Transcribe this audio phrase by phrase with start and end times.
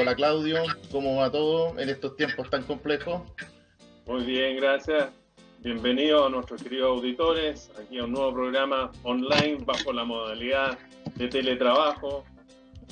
[0.00, 3.20] Hola Claudio, ¿cómo va todo en estos tiempos tan complejos?
[4.06, 5.10] Muy bien, gracias.
[5.58, 10.78] Bienvenido a nuestros queridos auditores, aquí a un nuevo programa online bajo la modalidad
[11.16, 12.24] de teletrabajo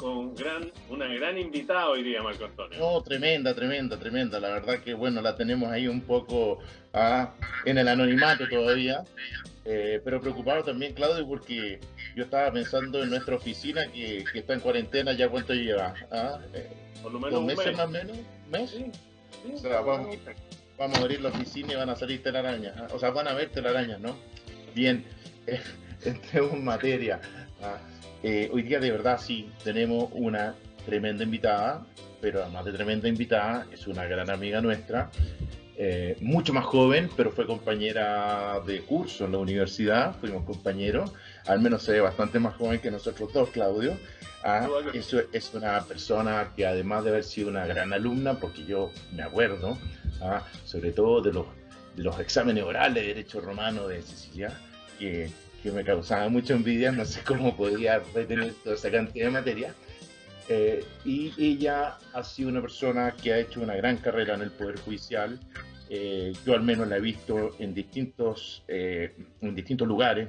[0.01, 2.79] con gran, una gran invitada hoy día, Marco Antonio.
[2.79, 4.41] No, tremenda, tremenda, tremenda.
[4.41, 6.59] La verdad que, bueno, la tenemos ahí un poco
[6.95, 7.35] ah,
[7.67, 9.05] en el anonimato todavía,
[9.67, 11.81] eh, pero preocupado también, Claudio, porque
[12.17, 15.95] yo estaba pensando en nuestra oficina que, está en cuarentena, ¿ya cuánto lleva?
[16.11, 16.41] ¿Ah?
[16.55, 16.71] Eh,
[17.03, 17.77] Por lo menos un meses mes.
[17.77, 18.17] más o menos?
[18.51, 18.71] ¿Mes?
[18.71, 18.91] Sí,
[19.53, 20.17] o sea, vamos,
[20.79, 22.75] vamos a abrir la oficina y van a salir telarañas.
[22.79, 22.89] ¿ah?
[22.95, 24.17] O sea, van a ver telarañas, ¿no?
[24.75, 25.05] Bien,
[25.47, 25.61] eh,
[26.05, 27.21] entremos en materia.
[27.63, 27.77] ¿ah?
[28.23, 31.87] Eh, hoy día de verdad sí tenemos una tremenda invitada,
[32.21, 35.11] pero además de tremenda invitada, es una gran amiga nuestra,
[35.77, 41.15] eh, mucho más joven, pero fue compañera de curso en la universidad, fuimos compañeros,
[41.47, 43.97] al menos se ve bastante más joven que nosotros dos, Claudio.
[44.45, 48.91] Ah, eso es una persona que además de haber sido una gran alumna, porque yo
[49.15, 49.79] me acuerdo,
[50.21, 51.47] ah, sobre todo de los,
[51.97, 54.53] de los exámenes orales de Derecho Romano de Cecilia,
[54.99, 55.31] que,
[55.63, 59.75] que, me causaba mucha envidia, no sé cómo podía retener toda esa cantidad de materia.
[60.49, 64.51] Eh, y ella ha sido una persona que ha hecho una gran carrera en el
[64.51, 65.39] Poder Judicial.
[65.89, 70.29] Eh, yo al menos la he visto en distintos, eh, en distintos lugares,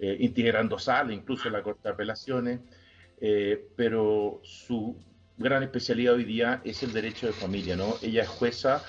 [0.00, 2.60] eh, integrando sala, incluso en la Corte de Apelaciones,
[3.20, 4.96] eh, pero su
[5.36, 7.96] gran especialidad hoy día es el derecho de familia, ¿no?
[8.00, 8.80] Ella es jueza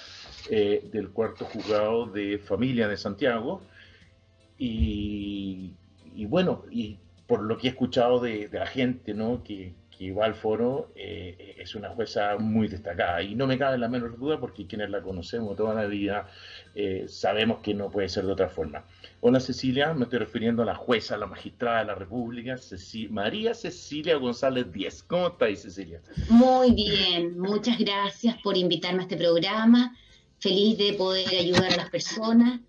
[0.52, 3.64] eh, del cuarto juzgado de familia de Santiago
[4.60, 9.42] y, bueno, y por lo que he escuchado de, la gente, ¿no?
[9.44, 13.78] Que, que va al foro, eh, es una jueza muy destacada y no me cabe
[13.78, 16.30] la menor duda porque quienes la conocemos toda la vida
[16.74, 18.86] eh, sabemos que no puede ser de otra forma.
[19.20, 22.56] Hola Cecilia, me estoy refiriendo a la jueza, a la magistrada de la República,
[23.10, 25.04] María Cecilia González Díez.
[25.04, 26.02] ¿Cómo estáis, Cecilia?
[26.30, 29.98] Muy bien, muchas gracias por invitarme a este programa.
[30.40, 32.62] Feliz de poder ayudar a las personas.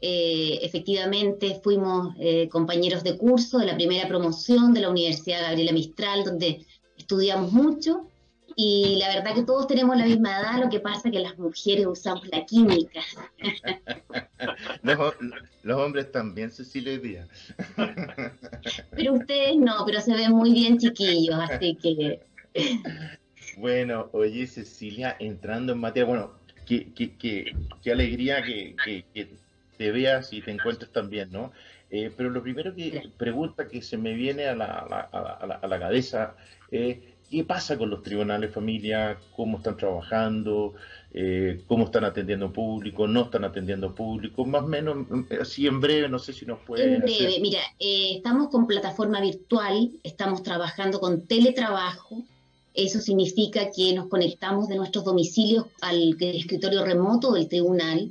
[0.00, 5.72] Eh, efectivamente, fuimos eh, compañeros de curso de la primera promoción de la Universidad Gabriela
[5.72, 6.66] Mistral, donde
[6.96, 8.06] estudiamos mucho
[8.58, 11.38] y la verdad que todos tenemos la misma edad, lo que pasa es que las
[11.38, 13.02] mujeres usamos la química.
[14.82, 15.14] los,
[15.62, 17.28] los, hombres también, Cecilia Díaz.
[18.92, 22.20] pero ustedes no, pero se ven muy bien chiquillos, así que...
[23.58, 26.32] bueno, oye Cecilia, entrando en materia, bueno,
[26.64, 28.74] qué, qué, qué, qué alegría que,
[29.12, 29.36] que,
[29.76, 31.52] te veas y te encuentres también, ¿no?
[31.90, 35.66] Eh, pero lo primero que pregunta que se me viene a la, a la, a
[35.66, 36.34] la cabeza
[36.70, 36.98] es
[37.30, 40.74] qué pasa con los tribunales familia, cómo están trabajando,
[41.12, 45.06] eh, cómo están atendiendo público, no están atendiendo público, más o menos
[45.40, 46.94] así en breve, no sé si nos puede.
[46.94, 47.40] En breve, hacer...
[47.40, 52.22] mira, eh, estamos con plataforma virtual, estamos trabajando con teletrabajo.
[52.74, 58.10] Eso significa que nos conectamos de nuestros domicilios al escritorio remoto del tribunal.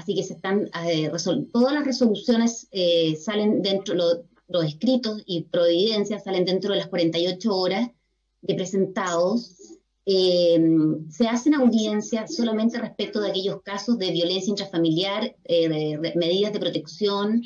[0.00, 1.10] Así que se están eh,
[1.52, 6.88] todas las resoluciones eh, salen dentro, lo, los escritos y providencias salen dentro de las
[6.88, 7.90] 48 horas
[8.40, 9.78] de presentados.
[10.06, 10.58] Eh,
[11.10, 17.42] se hacen audiencias solamente respecto de aquellos casos de violencia intrafamiliar, eh, medidas de protección,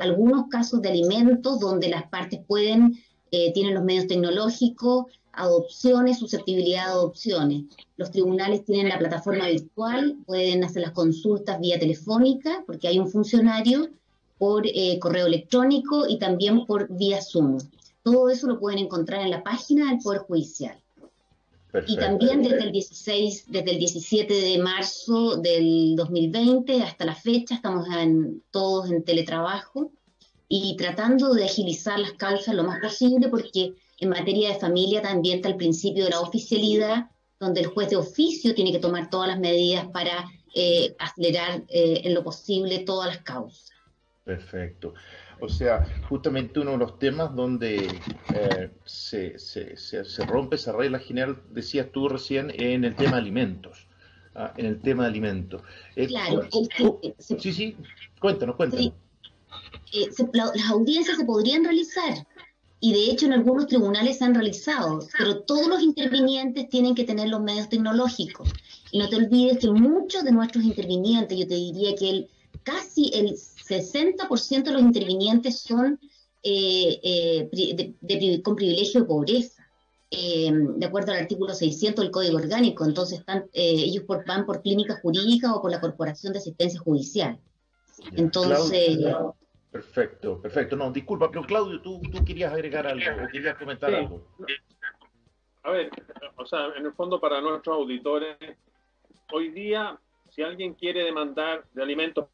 [0.00, 2.98] algunos casos de alimentos donde las partes pueden,
[3.30, 5.04] tienen los medios tecnológicos,
[5.38, 7.64] adopciones, susceptibilidad de adopciones.
[7.96, 13.10] Los tribunales tienen la plataforma virtual, pueden hacer las consultas vía telefónica, porque hay un
[13.10, 13.88] funcionario,
[14.38, 14.64] por
[15.00, 17.58] correo electrónico y también por vía Zoom.
[18.02, 20.80] Todo eso lo pueden encontrar en la página del Poder Judicial.
[21.70, 21.92] Perfecto.
[21.92, 27.56] Y también desde el 16, desde el 17 de marzo del 2020 hasta la fecha
[27.56, 29.90] estamos en, todos en teletrabajo
[30.48, 35.36] y tratando de agilizar las causas lo más posible porque en materia de familia también
[35.36, 37.10] está el principio de la oficialidad
[37.40, 42.02] donde el juez de oficio tiene que tomar todas las medidas para eh, acelerar eh,
[42.04, 43.70] en lo posible todas las causas.
[44.24, 44.94] Perfecto.
[45.40, 47.88] O sea, justamente uno de los temas donde
[48.34, 53.12] eh, se, se, se, se, rompe esa regla general, decías tú recién, en el tema
[53.12, 53.86] de alimentos.
[54.34, 54.52] ¿ah?
[54.56, 55.62] En el tema de alimentos.
[55.94, 56.48] Eh, claro.
[56.50, 57.76] ¿cómo, el, sí, sí,
[58.20, 58.86] cuéntanos, cuéntanos.
[58.86, 60.00] Sí.
[60.00, 62.26] Eh, las audiencias se podrían realizar
[62.80, 67.04] y de hecho en algunos tribunales se han realizado, pero todos los intervinientes tienen que
[67.04, 68.48] tener los medios tecnológicos.
[68.92, 72.28] Y no te olvides que muchos de nuestros intervinientes, yo te diría que el,
[72.62, 75.98] casi el 60% de los intervinientes son
[76.42, 79.66] eh, eh, de, de, con privilegio de pobreza,
[80.10, 82.84] eh, de acuerdo al artículo 600 del Código Orgánico.
[82.84, 87.40] Entonces, están, ellos por, van por clínica jurídica o por la Corporación de Asistencia Judicial.
[88.12, 88.98] Entonces.
[89.70, 90.76] Perfecto, perfecto.
[90.76, 93.96] No, disculpa, pero Claudio, tú, tú querías agregar algo o querías comentar sí.
[93.96, 94.26] algo.
[95.62, 95.90] a ver,
[96.36, 98.36] o sea, en el fondo para nuestros auditores,
[99.32, 99.98] hoy día,
[100.30, 102.26] si alguien quiere demandar de alimentos,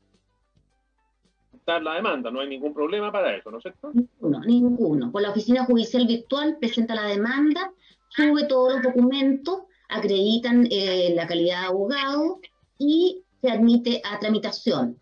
[1.67, 3.91] la demanda, no hay ningún problema para eso, ¿no es cierto?
[3.93, 5.13] Ninguno, ninguno.
[5.13, 7.73] Por la oficina judicial virtual presenta la demanda,
[8.09, 12.41] sube todos los documentos, acreditan eh, la calidad de abogado
[12.79, 14.99] y se admite a tramitación.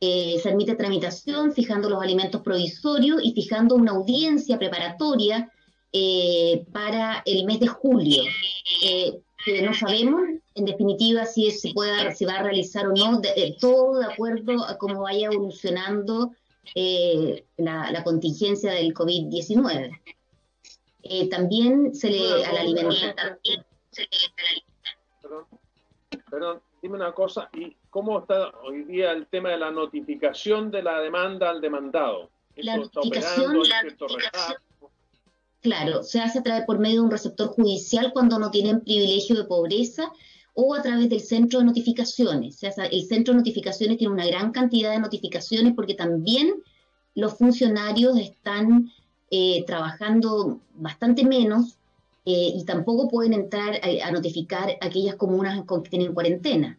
[0.00, 5.50] Eh, se admite tramitación fijando los alimentos provisorios y fijando una audiencia preparatoria
[5.94, 8.22] eh, para el mes de julio,
[8.82, 10.22] eh, que no sabemos
[10.54, 14.64] en definitiva si se, puede, si va a realizar o no, eh, todo de acuerdo
[14.64, 16.32] a cómo vaya evolucionando
[17.58, 20.00] la, contingencia del COVID-19.
[21.28, 23.14] también se le a la alimentación.
[25.20, 25.44] Perdón,
[26.30, 30.82] perdón, dime una cosa, ¿y cómo está hoy día el tema de la notificación de
[30.82, 32.30] la demanda al demandado?
[32.56, 33.58] La notificación,
[35.60, 39.36] Claro, se hace a través por medio de un receptor judicial cuando no tienen privilegio
[39.36, 40.10] de pobreza
[40.54, 42.56] o a través del centro de notificaciones.
[42.64, 46.62] O sea, el centro de notificaciones tiene una gran cantidad de notificaciones porque también
[47.14, 48.90] los funcionarios están
[49.30, 51.76] eh, trabajando bastante menos
[52.24, 56.78] eh, y tampoco pueden entrar a, notificar aquellas comunas que tienen cuarentena.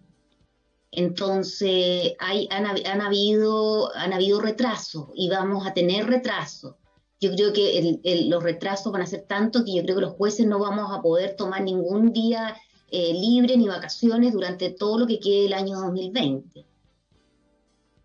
[0.96, 6.76] Entonces, hay, han, habido, han habido retrasos y vamos a tener retrasos
[7.24, 10.46] yo creo que los retrasos van a ser tanto que yo creo que los jueces
[10.46, 12.56] no vamos a poder tomar ningún día
[12.92, 16.66] eh, libre ni vacaciones durante todo lo que quede del año 2020.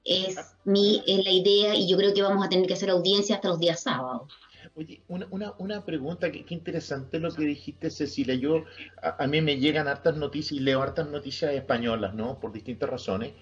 [0.04, 3.36] Es, mi, es la idea y yo creo que vamos a tener que hacer audiencia
[3.36, 4.32] hasta los días sábados.
[4.78, 8.36] Oye, una, una, una pregunta, qué, interesante lo que dijiste, Cecilia.
[8.36, 8.64] Yo,
[9.02, 12.38] a, mí me llegan hartas noticias y leo hartas noticias españolas, ¿no?
[12.38, 13.32] Por distintas razones.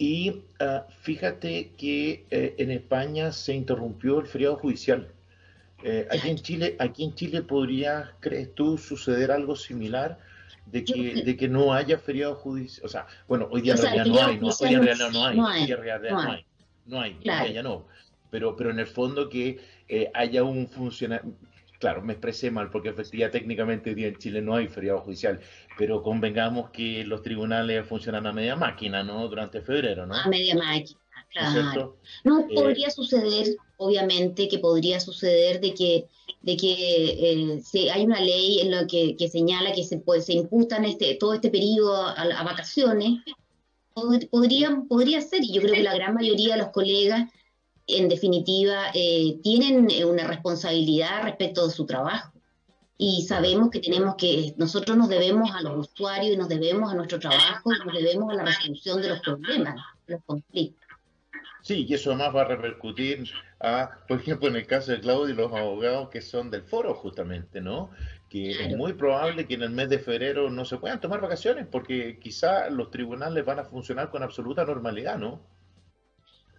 [0.00, 5.12] Y ah, fíjate que eh, en España se interrumpió el feriado judicial.
[5.84, 10.18] Eh, aquí en Chile, aquí en Chile podría, crees tú, suceder algo similar
[10.66, 12.84] de que, de que no haya feriado judicial.
[12.84, 15.36] O sea, bueno, hoy día en realidad no hay, no, hoy en realidad no hay,
[15.36, 15.66] no hay,
[16.84, 17.86] no hay, no hay, ya no.
[18.30, 21.34] Pero, pero en el fondo que eh, haya un funcionario,
[21.78, 25.40] claro, me expresé mal porque efectivamente técnicamente hoy día en Chile no hay feriado judicial,
[25.76, 29.28] pero convengamos que los tribunales funcionan a media máquina, ¿no?
[29.28, 30.14] Durante febrero, ¿no?
[30.14, 30.98] A media máquina,
[31.30, 31.98] claro.
[32.24, 36.06] ¿No, eh, podría suceder, obviamente, que podría suceder de que
[36.40, 40.84] de que eh, hay una ley en la que, señala que se puede, se imputan
[40.84, 43.20] este todo este periodo a, vacaciones.
[44.30, 47.30] Podría, podría ser, y yo creo que la gran mayoría de los colegas
[47.86, 52.32] en definitiva, eh, tienen una responsabilidad respecto de su trabajo
[52.96, 56.94] y sabemos que tenemos que, nosotros nos debemos a los usuarios y nos debemos a
[56.94, 59.76] nuestro trabajo y nos debemos a la resolución de los problemas,
[60.06, 60.84] los conflictos.
[61.62, 63.24] Sí, y eso además va a repercutir
[63.58, 66.94] a, por ejemplo, en el caso de Claudio y los abogados que son del foro
[66.94, 67.90] justamente, ¿no?
[68.28, 71.66] Que es muy probable que en el mes de febrero no se puedan tomar vacaciones
[71.66, 75.40] porque quizá los tribunales van a funcionar con absoluta normalidad, ¿no?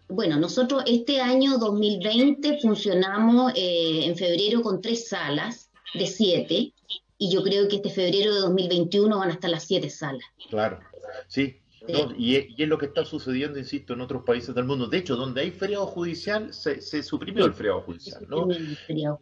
[0.07, 6.73] Bueno, nosotros este año 2020 funcionamos eh, en febrero con tres salas de siete
[7.17, 10.23] y yo creo que este febrero de 2021 van a estar las siete salas.
[10.49, 10.79] Claro,
[11.27, 11.59] sí.
[12.17, 14.87] y, es, lo que está sucediendo, insisto, en otros países del mundo.
[14.87, 18.25] De hecho, donde hay feriado judicial, se, suprimió el feriado judicial.
[18.29, 18.47] ¿no?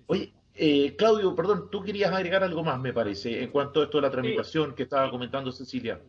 [0.07, 3.97] Oye, eh, Claudio, perdón, tú querías agregar algo más, me parece, en cuanto a esto
[3.97, 6.01] de la tramitación que estaba comentando Cecilia.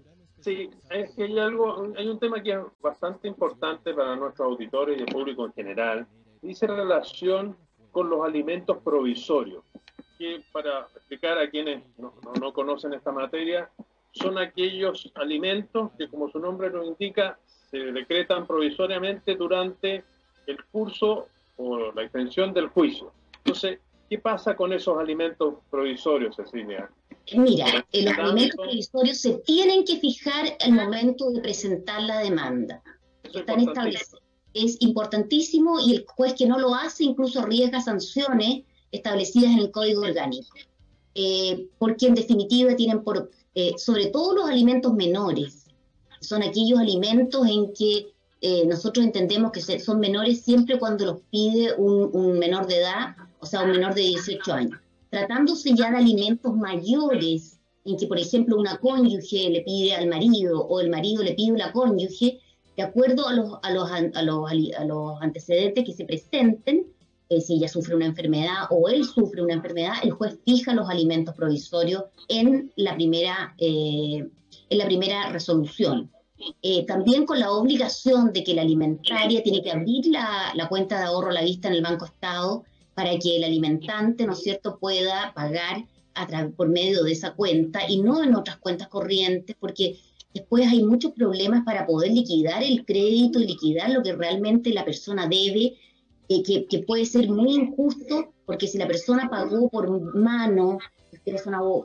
[0.45, 4.99] Sí, es que hay algo, hay un tema que es bastante importante para nuestros auditores
[4.99, 6.07] y el público en general,
[6.43, 7.57] dice relación
[7.93, 9.65] con los alimentos provisorios,
[10.19, 13.71] que para explicar a quienes no, no, conocen esta materia,
[14.11, 20.05] son aquellos alimentos que, como su nombre lo indica, se decretan provisoriamente durante
[20.47, 21.27] el curso
[21.57, 23.13] o la extensión del juicio.
[23.39, 23.81] Entonces,
[24.11, 26.91] ¿qué pasa con esos alimentos provisorios, Cecilia?
[27.33, 32.83] Mira, los alimentos provisorios se tienen que fijar al momento de presentar la demanda.
[33.23, 34.21] Están establecidos.
[34.53, 38.63] Es importantísimo y el juez que no lo hace incluso arriesga sanciones
[38.93, 40.55] establecidas en el Código Orgánico.
[41.15, 45.67] Eh, porque en definitiva tienen por, eh, sobre todo los alimentos menores,
[46.21, 51.75] son aquellos alimentos en que eh, nosotros entendemos que son menores siempre cuando los pide
[51.77, 54.81] un, un menor de edad, o sea, un menor de 18 años
[55.15, 60.67] tratándose ya de alimentos mayores, en que, por ejemplo, una cónyuge le pide al marido
[60.67, 62.41] o el marido le pide a la cónyuge,
[62.77, 66.87] de acuerdo a los, a los, a los, a los antecedentes que se presenten,
[67.29, 70.91] eh, si ella sufre una enfermedad o él sufre una enfermedad, el juez fija los
[70.91, 74.29] alimentos provisorios en la primera, eh,
[74.69, 76.11] en la primera resolución.
[76.61, 80.99] Eh, también con la obligación de que la alimentaria tiene que abrir la, la cuenta
[80.99, 82.65] de ahorro a la vista en el Banco Estado
[82.95, 85.85] para que el alimentante, ¿no es cierto?, pueda pagar
[86.57, 89.99] por medio de esa cuenta y no en otras cuentas corrientes, porque
[90.33, 94.85] después hay muchos problemas para poder liquidar el crédito y liquidar lo que realmente la
[94.85, 95.75] persona debe,
[96.29, 100.79] eh, que, puede ser muy injusto, porque si la persona pagó por mano,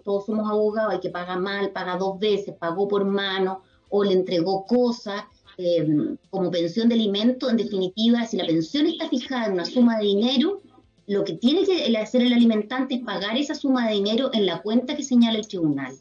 [0.03, 4.13] todos somos abogados, hay que pagar mal, paga dos veces, pagó por mano o le
[4.13, 5.23] entregó cosas
[5.57, 9.97] eh, como pensión de alimento, en definitiva, si la pensión está fijada en una suma
[9.97, 10.61] de dinero,
[11.09, 14.61] lo que tiene que hacer el alimentante es pagar esa suma de dinero en la
[14.61, 15.95] cuenta que señala el tribunal.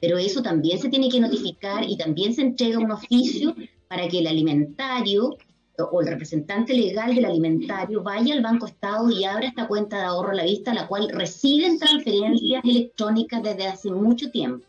[0.00, 3.56] Pero eso también se tiene que notificar y también se entrega un oficio
[3.88, 5.36] para que el alimentario
[5.76, 10.04] o el representante legal del alimentario vaya al Banco Estado y abra esta cuenta de
[10.04, 14.64] ahorro a la vista, la cual reciben transferencias electrónicas desde hace mucho tiempo.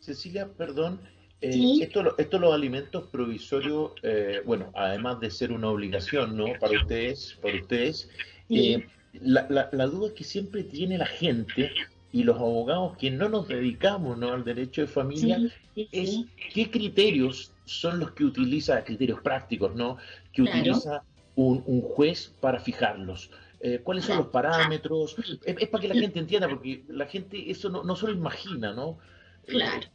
[0.00, 1.00] Cecilia, perdón,
[1.40, 6.44] eh, esto, esto los alimentos provisorios, eh, bueno, además de ser una obligación, ¿no?
[6.60, 8.10] Para ustedes, para ustedes,
[8.50, 11.72] eh, la, la, duda que siempre tiene la gente
[12.12, 14.32] y los abogados que no nos dedicamos ¿no?
[14.32, 15.38] al derecho de familia
[15.76, 16.20] es
[16.52, 19.96] qué criterios son los que utiliza, criterios prácticos, ¿no?
[20.32, 21.02] Que utiliza
[21.36, 23.30] un, un, juez para fijarlos.
[23.60, 25.16] Eh, ¿Cuáles son los parámetros?
[25.44, 28.98] Es, para que la gente entienda, porque la gente eso no, no solo imagina, ¿no?
[29.46, 29.86] Claro.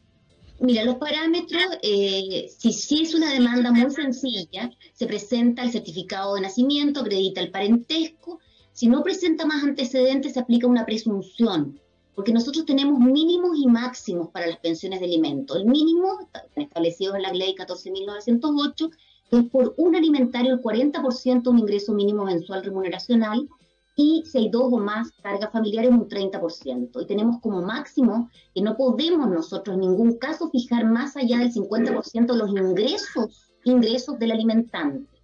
[0.60, 6.36] Mira, los parámetros, eh, si, si, es una demanda muy sencilla, se presenta el certificado
[6.36, 8.40] de nacimiento, acredita el parentesco,
[8.76, 11.80] si no presenta más antecedentes, se aplica una presunción,
[12.14, 15.56] porque nosotros tenemos mínimos y máximos para las pensiones de alimento.
[15.56, 18.92] El mínimo, establecido en la ley 14.908,
[19.32, 23.48] es por un alimentario el 40% de un ingreso mínimo mensual remuneracional
[23.96, 27.02] y si hay dos o más cargas familiares un 30%.
[27.02, 31.54] Y tenemos como máximo que no podemos nosotros en ningún caso fijar más allá del
[31.54, 35.15] 50% de los ingresos, ingresos del alimentante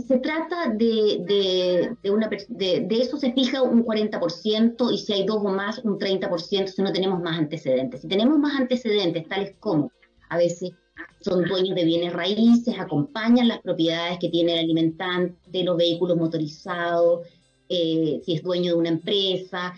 [0.00, 5.24] se trata de, de, una, de, de, eso se fija un 40% y si hay
[5.24, 8.00] dos o más, un 30% si no tenemos más antecedentes.
[8.00, 9.92] Si tenemos más antecedentes, tales como
[10.30, 10.72] a veces
[11.20, 17.26] son dueños de bienes raíces, acompañan las propiedades que tiene el alimentante, los vehículos motorizados,
[17.68, 19.74] eh, si es dueño de una empresa,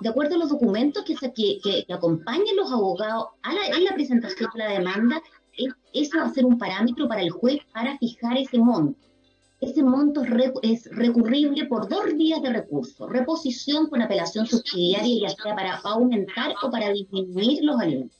[0.00, 4.50] de acuerdo a los documentos que, que, que acompañen los abogados a la, la presentación
[4.54, 5.22] de la demanda,
[5.92, 9.09] eso va a ser un parámetro para el juez para fijar ese monto
[9.60, 10.22] ese monto
[10.62, 16.54] es recurrible por dos vías de recurso, reposición con apelación subsidiaria, ya sea para aumentar
[16.62, 18.16] o para disminuir los alimentos.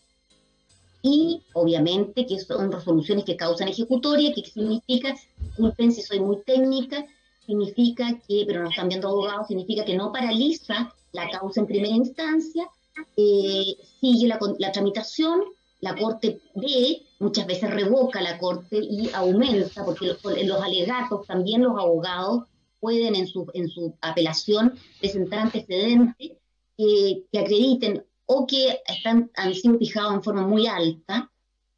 [1.03, 7.07] Y obviamente que son resoluciones que causan ejecutoria, que significa, disculpen si soy muy técnica,
[7.47, 11.95] significa que, pero no están viendo abogados, significa que no paraliza la causa en primera
[11.95, 12.69] instancia,
[13.17, 15.41] eh, sigue la, la tramitación,
[15.81, 21.79] la Corte ve, muchas veces revoca la Corte y aumenta, porque los alegatos también los
[21.79, 22.45] abogados
[22.81, 26.33] pueden en su, en su apelación presentar antecedentes
[26.77, 31.31] que, acrediten o que están, han sido fijados en forma muy alta,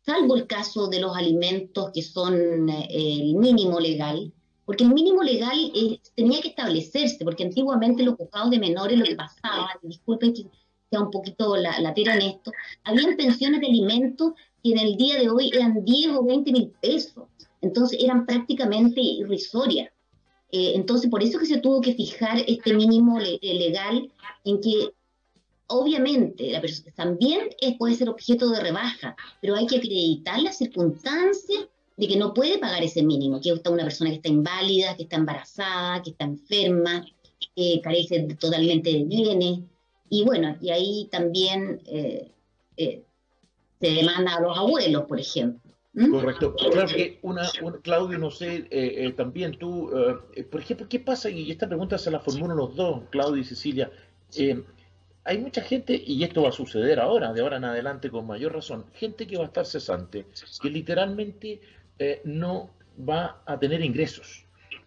[0.04, 4.32] salvo el caso de los alimentos que son eh, el mínimo legal,
[4.64, 9.04] porque el mínimo legal eh, tenía que establecerse, porque antiguamente los juzgados de menores lo
[9.04, 10.46] que pasaba, disculpen que
[11.00, 12.52] un poquito la, la tira en esto,
[12.84, 14.32] habían pensiones de alimentos
[14.62, 17.24] que en el día de hoy eran 10 o 20 mil pesos,
[17.60, 19.90] entonces eran prácticamente irrisorias.
[20.50, 24.10] Eh, entonces, por eso que se tuvo que fijar este mínimo eh, legal
[24.44, 24.90] en que
[25.68, 31.66] obviamente la persona también puede ser objeto de rebaja, pero hay que acreditar las circunstancias
[31.96, 35.04] de que no puede pagar ese mínimo, que está una persona que está inválida, que
[35.04, 37.06] está embarazada, que está enferma,
[37.54, 39.60] que carece totalmente de bienes,
[40.12, 42.30] y bueno, y ahí también eh,
[42.76, 43.02] eh,
[43.80, 45.72] se demanda a los abuelos, por ejemplo.
[46.10, 46.54] Correcto.
[46.54, 47.48] Claro que una,
[47.82, 49.90] Claudio, no sé, eh, también tú,
[50.50, 51.30] por ejemplo, ¿qué pasa?
[51.30, 53.90] Y esta pregunta se la formulan los dos, Claudio y Cecilia.
[55.24, 58.52] hay mucha gente, y esto va a suceder ahora, de ahora en adelante con mayor
[58.52, 60.26] razón, gente que va a estar cesante,
[60.60, 61.58] que literalmente
[62.24, 62.68] no
[63.08, 64.41] va a tener ingresos.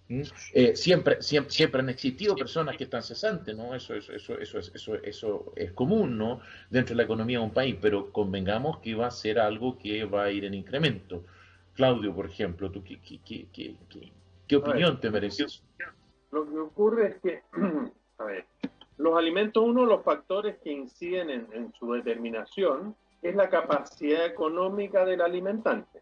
[0.08, 0.22] ¿Mm?
[0.54, 3.74] Eh, siempre, siempre, siempre, han existido personas que están cesantes, ¿no?
[3.74, 6.42] Eso, eso, eso, eso, eso, eso es común, ¿no?
[6.70, 10.06] Dentro de la economía de un país, pero convengamos que va a ser algo que
[10.06, 11.24] va a ir en incremento.
[11.74, 13.20] Claudio, por ejemplo, ¿tú qué, qué,
[13.52, 13.76] qué,
[14.48, 15.64] qué, opinión te mereces?
[16.32, 17.42] Lo que ocurre es que,
[18.20, 18.46] a ver,
[18.98, 24.26] los alimentos, uno de los factores que inciden en, en su determinación es la capacidad
[24.26, 26.00] económica del alimentante.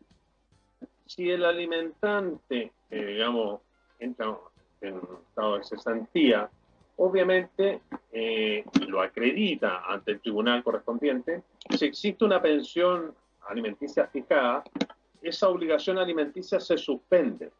[1.05, 3.61] Si el alimentante, eh, digamos,
[4.03, 4.97] en
[5.29, 6.49] estado de cesantía,
[6.97, 7.81] obviamente
[8.11, 11.43] eh, lo acredita ante el tribunal correspondiente.
[11.69, 13.13] Si existe una pensión
[13.47, 14.63] alimenticia fijada,
[15.21, 17.51] esa obligación alimenticia se suspende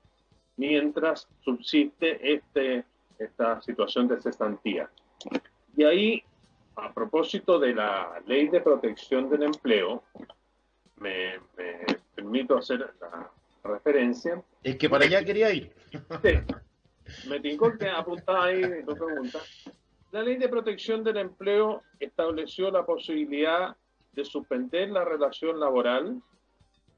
[0.57, 2.83] mientras subsiste este,
[3.17, 4.89] esta situación de cesantía.
[5.75, 6.23] Y ahí
[6.75, 10.03] a propósito de la ley de protección del empleo,
[10.97, 11.39] me,
[12.15, 13.29] permito hacer la
[13.63, 14.43] referencia.
[14.63, 15.73] Es que para allá quería ir.
[16.21, 17.29] Sí.
[17.29, 19.39] Me tengo que apuntar ahí tu pregunta.
[20.11, 23.75] La ley de protección del empleo estableció la posibilidad
[24.11, 26.21] de suspender la relación laboral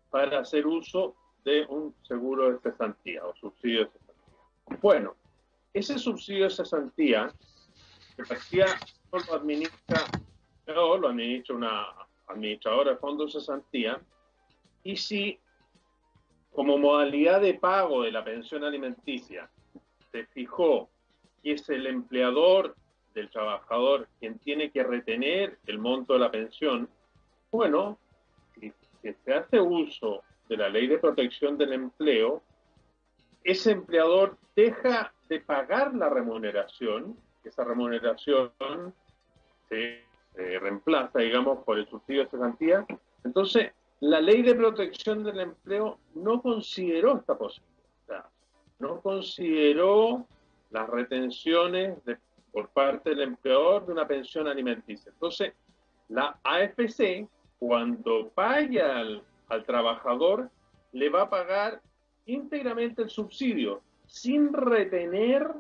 [0.10, 4.80] para hacer uso de un seguro de cesantía o subsidio de cesantía.
[4.82, 5.16] Bueno,
[5.74, 7.32] ese subsidio de cesantía,
[8.16, 8.66] que parecía
[9.12, 10.02] lo administra,
[10.76, 11.86] o lo administra una
[12.28, 14.02] administradora de fondos de cesantía,
[14.84, 15.40] y si
[16.56, 19.50] como modalidad de pago de la pensión alimenticia
[20.12, 20.90] se fijó
[21.44, 22.76] que es el empleador
[23.14, 26.90] del trabajador quien tiene que retener el monto de la pensión,
[27.52, 27.98] bueno,
[28.60, 32.42] si, se hace uso de la ley de protección del empleo,
[33.44, 38.52] ese empleador deja de pagar la remuneración, esa remuneración
[39.70, 40.04] se
[40.38, 42.86] reemplaza, digamos, por el subsidio de cesantía.
[43.24, 43.72] Entonces,
[44.06, 48.26] la ley de protección del empleo no consideró esta posibilidad,
[48.78, 50.28] no consideró
[50.70, 51.98] las retenciones
[52.52, 55.12] por parte del empleador de una pensión alimenticia.
[55.12, 55.54] Entonces,
[56.10, 60.52] la AFC, cuando vaya al, al trabajador,
[60.92, 61.82] le va a pagar
[62.28, 65.52] íntegramente el subsidio, sin retener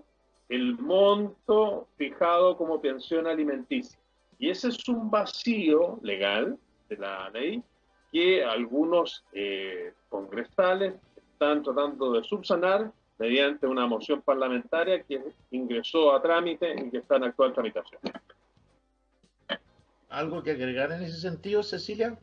[0.49, 3.99] el monto fijado como pensión alimenticia.
[4.37, 6.59] Y ese es un vacío legal
[6.89, 7.63] de la ley
[8.15, 10.93] que algunos eh, congresales
[11.33, 17.17] están tratando de subsanar mediante una moción parlamentaria que ingresó a trámite y que está
[17.17, 17.99] en actual tramitación.
[20.07, 22.17] ¿Algo que agregar en ese sentido, Cecilia?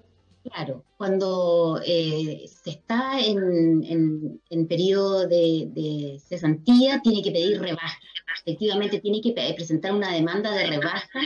[0.44, 7.98] Claro, cuando eh, se está en, en, periodo de, de, cesantía, tiene que pedir rebaja.
[8.40, 11.20] Efectivamente, tiene que presentar una demanda de rebaja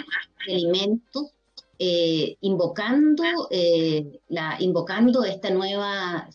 [0.49, 1.36] de alimentos,
[1.78, 6.28] eh, invocando, eh, la, invocando esta nueva,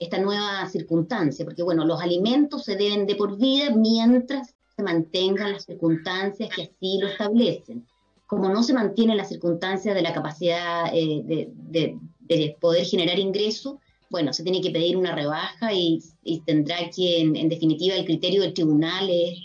[0.00, 5.52] esta nueva circunstancia, porque bueno, los alimentos se deben de por vida mientras se mantengan
[5.52, 7.86] las circunstancias que así lo establecen.
[8.26, 13.76] Como no se mantiene la circunstancia de la capacidad eh, de, poder generar ingresos,
[14.08, 16.00] bueno, se tiene que pedir una rebaja y,
[16.46, 19.38] tendrá que, en, definitiva, el criterio del tribunal es,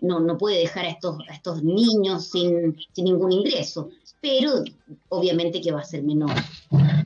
[0.00, 4.64] no, no puede dejar a estos, a estos niños sin, sin ningún ingreso, pero
[5.08, 6.32] obviamente que va a ser menor.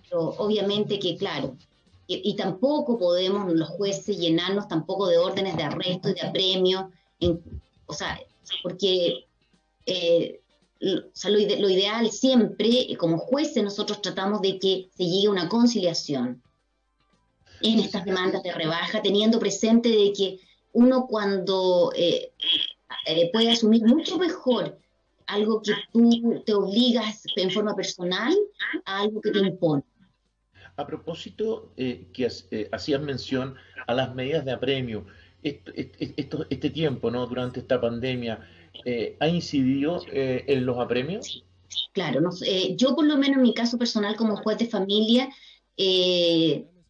[0.09, 1.57] Pero obviamente que, claro,
[2.07, 6.91] y, tampoco podemos los jueces llenarnos tampoco de órdenes de arresto y de apremio,
[7.87, 8.19] o sea,
[8.65, 9.27] porque
[9.87, 10.41] eh,
[10.81, 16.43] lo, ideal siempre, como jueces, nosotros tratamos de que se llegue a una conciliación
[17.63, 20.41] en estas demandas de rebaja, teniendo presente de que
[20.73, 22.33] uno cuando eh,
[23.07, 24.79] eh, puede asumir mucho mejor
[25.31, 28.35] algo que tú te obligas en forma personal
[28.85, 29.83] a algo que te impone.
[30.77, 32.29] A propósito, eh, que
[32.73, 33.55] hacías mención
[33.87, 35.07] a las medidas de apremio,
[35.43, 37.27] este tiempo, ¿no?
[37.27, 38.47] Durante esta pandemia,
[38.85, 41.45] eh, ha incidido eh, en los apremios?
[41.93, 45.29] Claro, no, eh, yo por lo menos en mi caso personal como juez de familia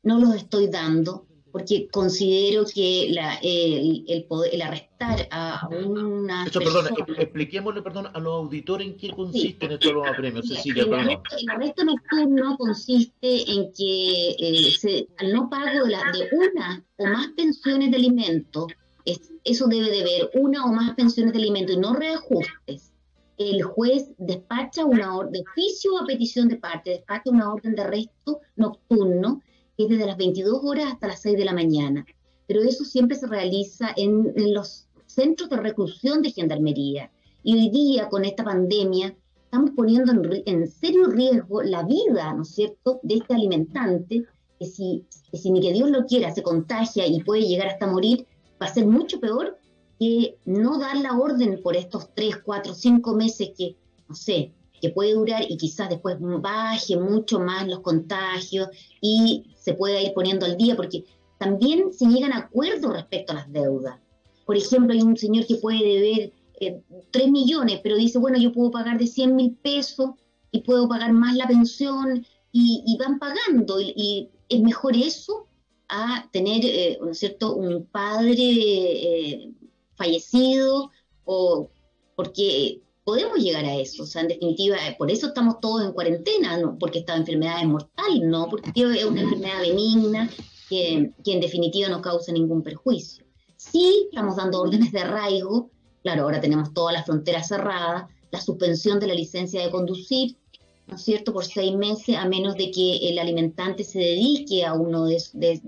[0.02, 6.46] no los estoy dando porque considero que la, el, el, poder, el arrestar a una
[6.46, 10.84] Eso, perdón, expliquémosle perdón, a los auditores en qué consisten estos los apremios, Cecilia.
[10.84, 16.28] El, arresto, el arresto nocturno consiste en que se, al no pago de, la, de
[16.36, 18.66] una o más pensiones de alimentos
[19.44, 22.92] eso debe de ver una o más pensiones de alimento y no reajustes.
[23.38, 27.82] El juez despacha una orden de oficio a petición de parte, despacha una orden de
[27.82, 29.40] arresto nocturno
[29.80, 32.04] que es desde las 22 horas hasta las 6 de la mañana.
[32.46, 37.10] Pero eso siempre se realiza en, los centros de reclusión de gendarmería.
[37.42, 40.12] Y hoy día, con esta pandemia, estamos poniendo
[40.44, 44.26] en, serio riesgo la vida, ¿no es cierto?, de este alimentante,
[44.60, 48.26] si, que si ni que Dios lo quiera se contagia y puede llegar hasta morir,
[48.60, 49.56] va a ser mucho peor
[49.98, 54.90] que no dar la orden por estos tres, cuatro, cinco meses que, no sé, que
[54.90, 58.68] puede durar y quizás después baje mucho más los contagios
[59.00, 61.04] y se pueda ir poniendo al día, porque
[61.38, 63.98] también se llegan a acuerdos respecto a las deudas.
[64.46, 68.52] Por ejemplo, hay un señor que puede deber eh, 3 millones, pero dice, bueno, yo
[68.52, 70.10] puedo pagar de 100 mil pesos
[70.50, 73.80] y puedo pagar más la pensión y, van pagando.
[73.80, 75.46] y, es mejor eso
[75.88, 79.50] a tener, eh, ¿no es cierto?, un padre eh,
[79.94, 80.90] fallecido
[81.24, 81.70] o
[82.16, 86.58] porque podemos llegar a eso, o sea, en definitiva, por eso estamos todos en cuarentena,
[86.58, 90.30] no porque esta enfermedad es mortal, no porque es una enfermedad benigna
[90.68, 93.24] que, que en definitiva no causa ningún perjuicio.
[93.56, 95.70] Sí, estamos dando órdenes de arraigo,
[96.02, 100.36] claro, ahora tenemos todas las fronteras cerradas, la suspensión de la licencia de conducir,
[100.86, 104.74] ¿no es cierto?, por seis meses, a menos de que el alimentante se dedique a
[104.74, 105.60] uno de, de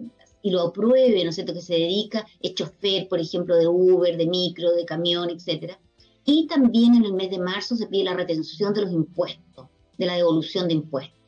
[0.45, 4.17] y lo apruebe, ¿no es cierto?, que se dedica, es chofer, por ejemplo, de Uber,
[4.17, 5.79] de micro, de camión, etcétera.
[6.25, 9.67] Y también en el mes de marzo se pide la retención de los impuestos,
[9.99, 11.19] de la devolución de impuestos.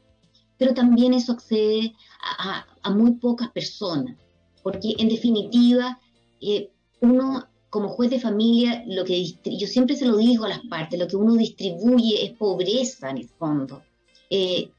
[0.57, 1.95] Pero también eso accede
[2.39, 4.17] a, muy pocas personas,
[4.63, 5.99] porque en definitiva,
[6.41, 10.61] eh, uno como juez de familia, lo que yo siempre se lo digo a las
[10.61, 13.83] partes, lo que uno distribuye es pobreza en el fondo.
[14.31, 14.71] Eh,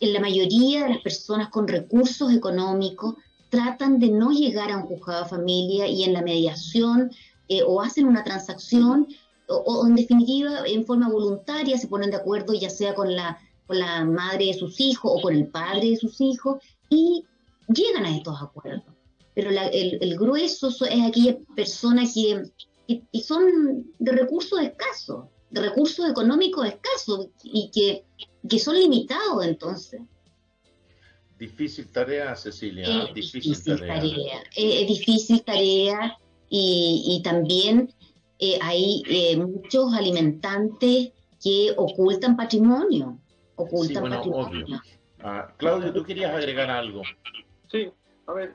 [0.00, 3.14] la mayoría de las personas con recursos económicos
[3.48, 7.12] tratan de no llegar a un juzgado de familia y en la mediación
[7.48, 9.08] eh, o hacen una transacción
[9.48, 13.78] o, en definitiva en forma voluntaria se ponen de acuerdo ya sea con la, con
[13.78, 17.24] la madre de sus hijos o con el padre de sus hijos y
[17.68, 18.94] llegan a estos acuerdos
[19.34, 22.44] pero el, grueso es aquellas personas que,
[22.86, 28.04] que, son de recursos escasos, de recursos económicos escasos y que,
[28.48, 30.00] que son limitados entonces.
[31.36, 33.06] Difícil tarea, Cecilia.
[33.08, 34.44] Es difícil, tarea.
[34.54, 36.16] Es, difícil tarea
[36.56, 37.92] y, y también
[38.38, 41.10] eh, hay eh, muchos alimentantes
[41.42, 43.18] que ocultan patrimonio.
[43.56, 44.80] Ocultan patrimonio.
[45.18, 47.02] Ah, Claudio, tú querías agregar algo.
[47.72, 47.90] Sí,
[48.28, 48.54] a ver,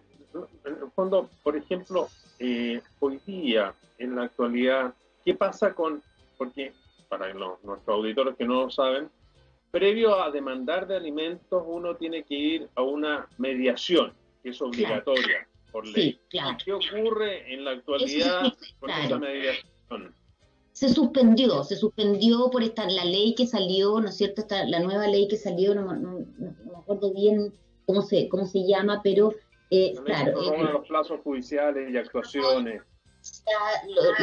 [0.63, 2.07] en el fondo, por ejemplo,
[2.39, 4.93] eh, hoy día, en la actualidad,
[5.25, 6.01] ¿qué pasa con,
[6.37, 6.71] porque
[7.09, 9.09] para nuestros auditores que no lo saben,
[9.71, 15.48] previo a demandar de alimentos uno tiene que ir a una mediación, que es obligatoria
[15.71, 16.19] por ley.
[16.29, 20.15] ¿Qué ocurre en la actualidad con esa mediación?
[20.79, 24.39] se suspendió, se suspendió por esta la ley que salió, ¿no es cierto?
[24.39, 27.53] Esta, la nueva ley que salió, no, no, no, me acuerdo bien
[27.85, 29.33] cómo se, cómo se llama, pero
[29.71, 32.81] eh, claro, eh, los plazos judiciales y actuaciones.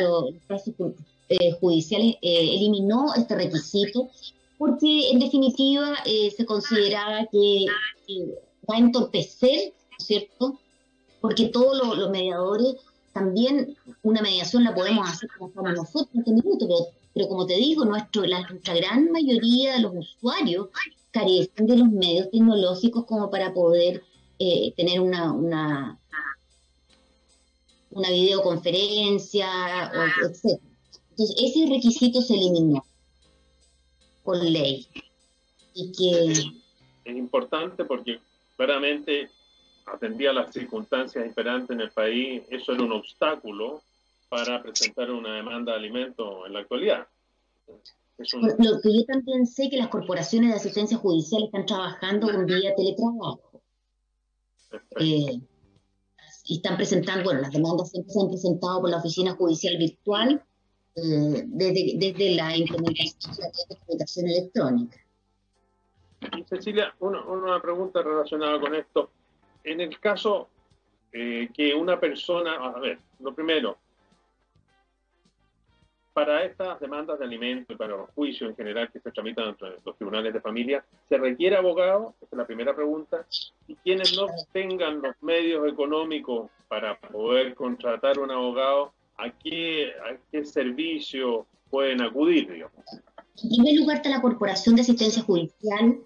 [0.01, 0.75] los plazos
[1.29, 4.09] eh, judiciales eliminó este requisito
[4.57, 7.67] porque en definitiva se consideraba que,
[8.69, 10.59] va a entorpecer, ¿cierto?
[11.27, 12.77] Porque todos los, mediadores,
[13.13, 17.57] también una mediación la podemos hacer como nosotros en este minuto, pero, pero como te
[17.57, 20.69] digo, nuestro, la, nuestra gran mayoría de los usuarios
[21.11, 24.05] carecen de los medios tecnológicos como para poder
[24.39, 25.99] eh, tener una, una,
[27.91, 29.49] una videoconferencia,
[30.23, 30.61] etc.
[31.11, 32.87] Entonces, ese requisito se eliminó
[34.23, 34.87] por ley.
[35.75, 36.31] Y que...
[37.05, 38.21] Es importante porque
[38.57, 39.29] claramente
[39.87, 43.83] atendía las circunstancias esperantes en el país, eso era un obstáculo
[44.29, 47.07] para presentar una demanda de alimentos en la actualidad.
[48.19, 52.75] Lo que yo también sé que las corporaciones de asistencia judicial están trabajando con vía
[52.75, 53.63] teletrabajo.
[54.99, 55.41] Eh,
[56.49, 60.43] y están presentando, bueno, las demandas siempre se han presentado por la Oficina Judicial Virtual
[60.95, 64.99] eh, desde, la implementación de la comunicación electrónica.
[66.49, 69.11] Cecilia, una, pregunta relacionada con esto.
[69.67, 70.49] En el caso
[71.13, 73.77] eh, que una persona, a ver, lo primero,
[76.13, 79.71] para estas demandas de alimentos y para los juicios en general que se tramitan entre
[79.85, 82.15] los tribunales de familia, ¿se requiere abogado?
[82.23, 83.27] Esa es la primera pregunta.
[83.67, 90.17] Y quienes no tengan los medios económicos para poder contratar un abogado, ¿a qué, a
[90.31, 92.53] qué servicio pueden acudir?
[92.53, 95.99] En primer lugar está la Corporación de Asistencia Judicial,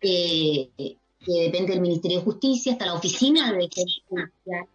[0.00, 0.98] que
[1.32, 4.66] depende del Ministerio de Justicia, está la Oficina de Asistencia Judicial,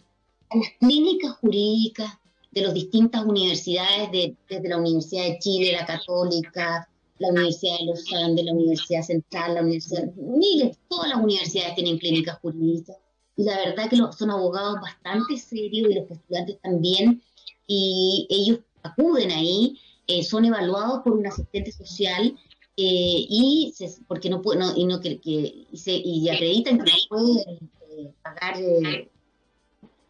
[0.54, 2.18] las clínicas jurídicas,
[2.52, 6.88] de las distintas universidades, de, desde la Universidad de Chile, la Católica,
[7.18, 11.98] la Universidad de Los Andes, la Universidad Central, la Universidad, miles, todas las universidades tienen
[11.98, 12.98] clínicas jurídicas.
[13.38, 17.22] Y la verdad que son abogados bastante serios y los estudiantes también,
[17.68, 22.36] y ellos acuden ahí, eh, son evaluados por un asistente social
[22.84, 23.74] eh, y
[24.08, 28.56] porque no, no, y no que, y, se, y acreditan que pueden eh, pagar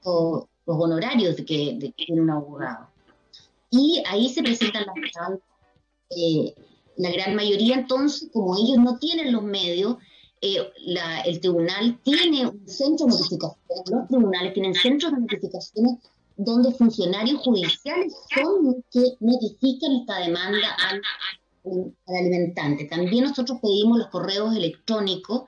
[0.05, 2.87] los honorarios de que, de tiene un abogado.
[3.71, 5.39] Y ahí se presentan las
[6.11, 6.55] eh,
[6.95, 9.97] la gran mayoría, entonces, como ellos no tienen los medios,
[10.41, 10.57] eh,
[11.25, 13.57] el tribunal tiene un centro de notificación,
[13.89, 15.97] los tribunales tienen centros de notificaciones
[16.37, 21.01] donde funcionarios judiciales son los que notifican esta demanda al,
[21.63, 22.85] al alimentante.
[22.85, 25.43] También nosotros pedimos los correos electrónicos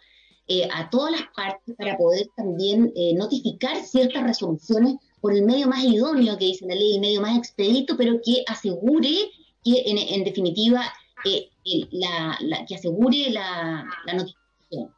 [0.47, 5.67] eh, a todas las partes para poder también eh, notificar ciertas resoluciones por el medio
[5.67, 9.32] más idóneo que dice la ley, el medio más expedito, pero que asegure
[9.63, 10.84] que en, definitiva
[11.23, 11.49] eh,
[11.91, 14.93] la, que asegure la, notificación,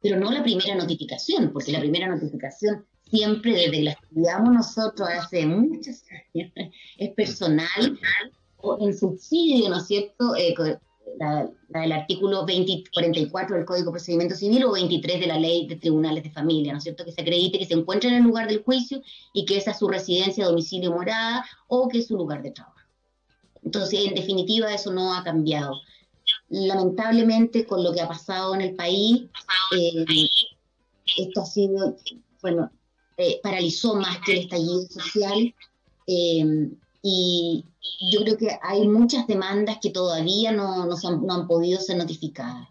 [0.00, 5.08] pero no la primera notificación, porque la primera notificación siempre desde que la estudiamos nosotros
[5.10, 6.02] hace muchos
[6.34, 6.50] años
[6.96, 7.98] es personal
[8.80, 10.34] en subsidio, ¿no es cierto?
[10.36, 10.54] Eh,
[11.18, 15.66] la, del artículo 20, 44 del Código de Procedimiento Civil o 23 de la Ley
[15.66, 17.04] de Tribunales de Familia, ¿no es cierto?
[17.04, 19.78] Que se acredite que se encuentra en el lugar del juicio y que esa es
[19.78, 22.78] su residencia, domicilio, morada o que es su lugar de trabajo.
[23.64, 25.74] Entonces, en definitiva, eso no ha cambiado.
[26.48, 29.24] Lamentablemente, con lo que ha pasado en el país,
[29.76, 30.04] eh,
[31.16, 31.96] esto ha sido,
[32.40, 32.70] bueno,
[33.16, 35.54] eh, paralizó más que el estallido social.
[36.06, 36.70] Eh,
[37.02, 37.64] y
[38.12, 40.96] yo creo que hay muchas demandas que todavía no, no,
[41.32, 42.68] han, podido ser notificadas.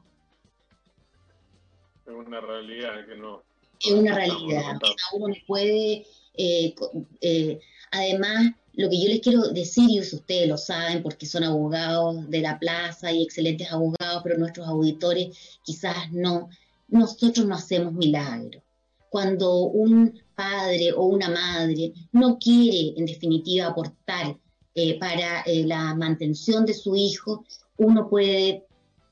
[2.05, 3.43] Es una realidad que no.
[3.79, 4.79] Es una realidad.
[5.13, 6.05] Uno no puede.
[6.35, 6.75] Eh,
[7.21, 7.59] eh,
[7.91, 12.41] además, lo que yo les quiero decir, y ustedes lo saben porque son abogados de
[12.41, 16.49] la plaza y excelentes abogados, pero nuestros auditores quizás no.
[16.89, 18.61] Nosotros no hacemos milagros.
[19.09, 24.37] Cuando un padre o una madre no quiere, en definitiva, aportar
[24.75, 27.43] eh, para eh, la mantención de su hijo,
[27.77, 28.65] uno puede,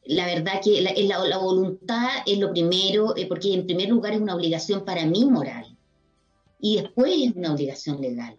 [0.05, 4.35] la verdad que la, voluntad es lo primero, eh, porque en primer lugar es una
[4.35, 5.75] obligación para mí moral
[6.59, 8.35] y después es una obligación legal.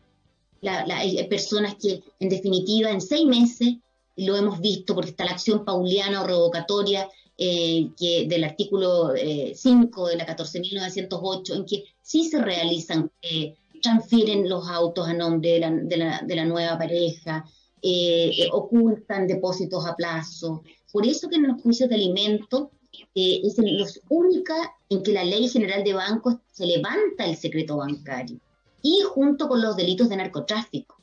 [0.63, 3.75] hay personas que, en definitiva, en seis meses,
[4.17, 9.13] lo hemos visto porque está la acción pauliana o revocatoria eh, que del artículo
[9.55, 15.53] 5 de la 14.908, en que sí se realizan, eh, transfieren los autos a nombre
[15.53, 17.45] de la, de la, de la nueva pareja,
[17.83, 20.63] eh, eh, ocultan depósitos a plazo.
[20.93, 22.69] Por eso que en los juicios de alimentos
[23.15, 24.55] es los única
[24.89, 28.39] en que la ley general de bancos se levanta el secreto bancario
[28.83, 30.97] y junto con los delitos de narcotráfico.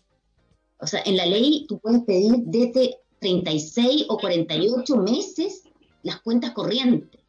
[0.80, 5.62] O sea, en la ley tú puedes pedir desde 36 o 48 meses
[6.04, 7.22] las cuentas corrientes.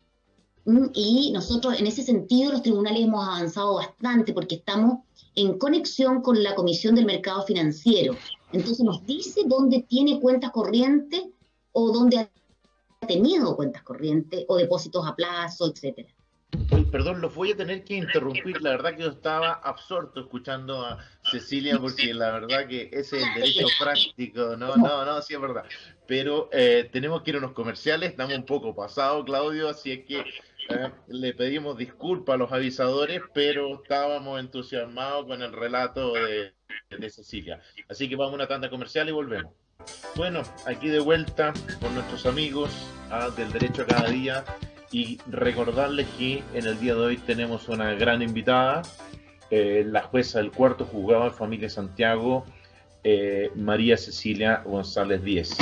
[0.66, 5.00] Mm, y nosotros en ese sentido los tribunales hemos avanzado bastante porque estamos
[5.34, 8.14] en conexión con la Comisión del Mercado Financiero.
[8.52, 11.22] Entonces nos dice dónde tiene cuentas corrientes
[11.72, 16.08] o dónde ha tenido cuentas corrientes o depósitos a plazo, etcétera.
[16.90, 18.62] Perdón, los voy a tener que interrumpir.
[18.62, 20.98] La verdad que yo estaba absorto escuchando a
[21.30, 24.56] Cecilia porque la verdad que ese es el derecho práctico.
[24.56, 25.64] No, no, no, sí es verdad.
[26.06, 28.10] Pero eh, tenemos que ir a unos comerciales.
[28.10, 33.22] Estamos un poco pasados, Claudio, así es que eh, le pedimos disculpas a los avisadores,
[33.34, 36.52] pero estábamos entusiasmados con el relato de,
[37.10, 37.60] Cecilia.
[37.88, 39.52] Así que vamos a una tanda comercial y volvemos.
[40.16, 42.70] Bueno, aquí de vuelta con nuestros amigos
[43.10, 44.44] ah, del Derecho a Cada Día
[44.94, 48.82] y recordarles que en el día de hoy tenemos una gran invitada,
[49.50, 52.46] eh, la jueza del cuarto juzgado de familia Santiago,
[53.02, 55.56] eh, María Cecilia González Díez,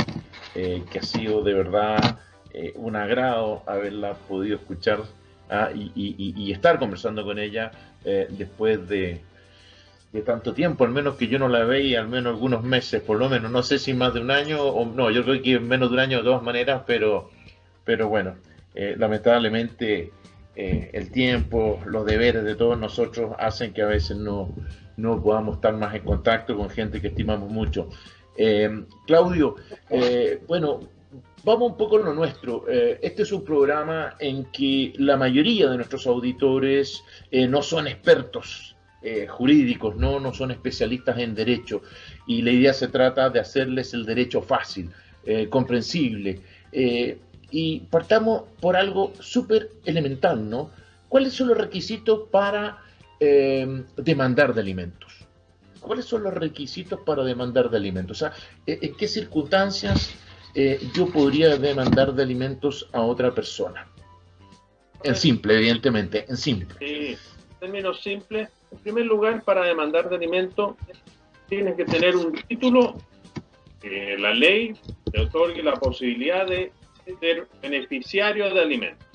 [0.55, 2.19] que ha sido de verdad
[2.55, 5.01] eh, un agrado haberla podido escuchar
[5.49, 7.71] ah, y, estar conversando con ella
[8.05, 9.23] eh, después de,
[10.27, 13.31] tanto tiempo, al menos que yo no la veía, al menos algunos meses, por lo
[13.31, 15.95] menos, no sé si más de un año o no, yo creo que menos de
[15.95, 17.31] un año de todas maneras, pero,
[17.87, 18.35] pero bueno,
[18.75, 20.13] eh, lamentablemente
[20.55, 24.51] el tiempo, los deberes de todos nosotros hacen que a veces no,
[24.99, 27.89] no podamos estar más en contacto con gente que estimamos mucho.
[29.07, 29.57] Claudio,
[30.47, 30.81] bueno,
[31.45, 32.67] Vamos un poco a lo nuestro.
[32.69, 37.89] Eh, este es un programa en que la mayoría de nuestros auditores eh, no son
[37.89, 40.21] expertos eh, jurídicos, ¿no?
[40.21, 41.83] no son especialistas en derecho.
[42.29, 44.91] Y la idea se trata de hacerles el derecho fácil,
[45.51, 46.41] comprensible.
[47.53, 50.71] Y partamos por algo súper elemental, ¿no?
[51.09, 52.79] ¿Cuáles son los requisitos para
[53.97, 55.13] demandar de alimentos?
[55.79, 58.21] ¿Cuáles son los requisitos para demandar de alimentos?
[58.21, 58.33] O sea,
[58.67, 60.17] ¿en qué circunstancias
[60.55, 63.89] eh, yo podría demandar de alimentos a otra persona.
[65.03, 66.77] En simple, evidentemente, en simple.
[66.79, 70.77] Sí, en términos simples, en primer lugar, para demandar de alimentos,
[71.49, 72.97] tienes que tener un título
[73.81, 74.75] que la ley
[75.11, 76.71] te otorgue la posibilidad de
[77.21, 79.07] ser beneficiario de alimentos.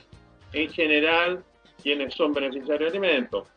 [0.53, 1.43] En general,
[1.81, 3.47] ¿quiénes son beneficiarios de alimentos?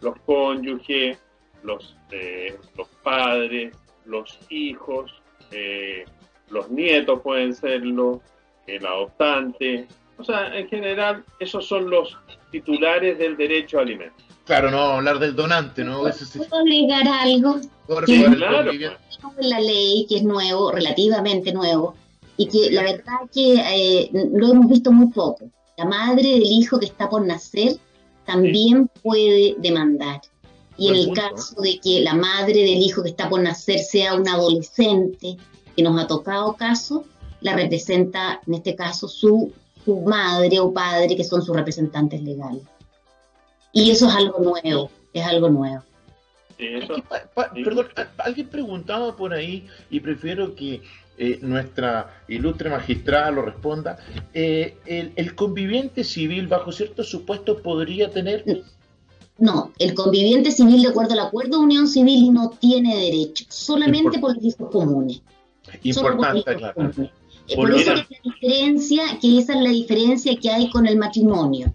[0.00, 1.18] Los cónyuges,
[1.62, 6.04] los, eh, los padres, los hijos, eh,
[6.50, 8.20] los nietos pueden serlo,
[8.66, 9.86] el adoptante.
[10.18, 12.16] O sea, en general, esos son los
[12.50, 14.24] titulares del derecho a alimentos.
[14.44, 16.00] Claro, no hablar del donante, ¿no?
[16.00, 17.60] ¿Puedo agregar algo?
[18.04, 19.46] que claro, pues.
[19.46, 21.94] la ley, que es nuevo, relativamente nuevo,
[22.40, 25.50] y que la verdad que eh, lo hemos visto muy poco.
[25.76, 27.76] La madre del hijo que está por nacer
[28.24, 30.22] también puede demandar.
[30.78, 34.14] Y en el caso de que la madre del hijo que está por nacer sea
[34.14, 35.36] un adolescente,
[35.76, 37.04] que nos ha tocado caso,
[37.42, 39.52] la representa, en este caso, su,
[39.84, 42.62] su madre o padre, que son sus representantes legales.
[43.74, 45.84] Y eso es algo nuevo, es algo nuevo.
[46.56, 50.80] perdón, alguien preguntaba por ahí y prefiero que
[51.22, 53.98] eh, nuestra ilustre magistrada lo responda,
[54.32, 58.42] eh, el, conviviente civil bajo ciertos supuestos podría tener...
[59.36, 64.18] No, el conviviente civil de acuerdo al acuerdo de unión civil no tiene derecho, solamente
[64.18, 65.20] por los hijos comunes.
[65.82, 66.90] Importante, claro.
[67.54, 71.70] Por, eso es la diferencia, que esa es la diferencia que hay con el matrimonio.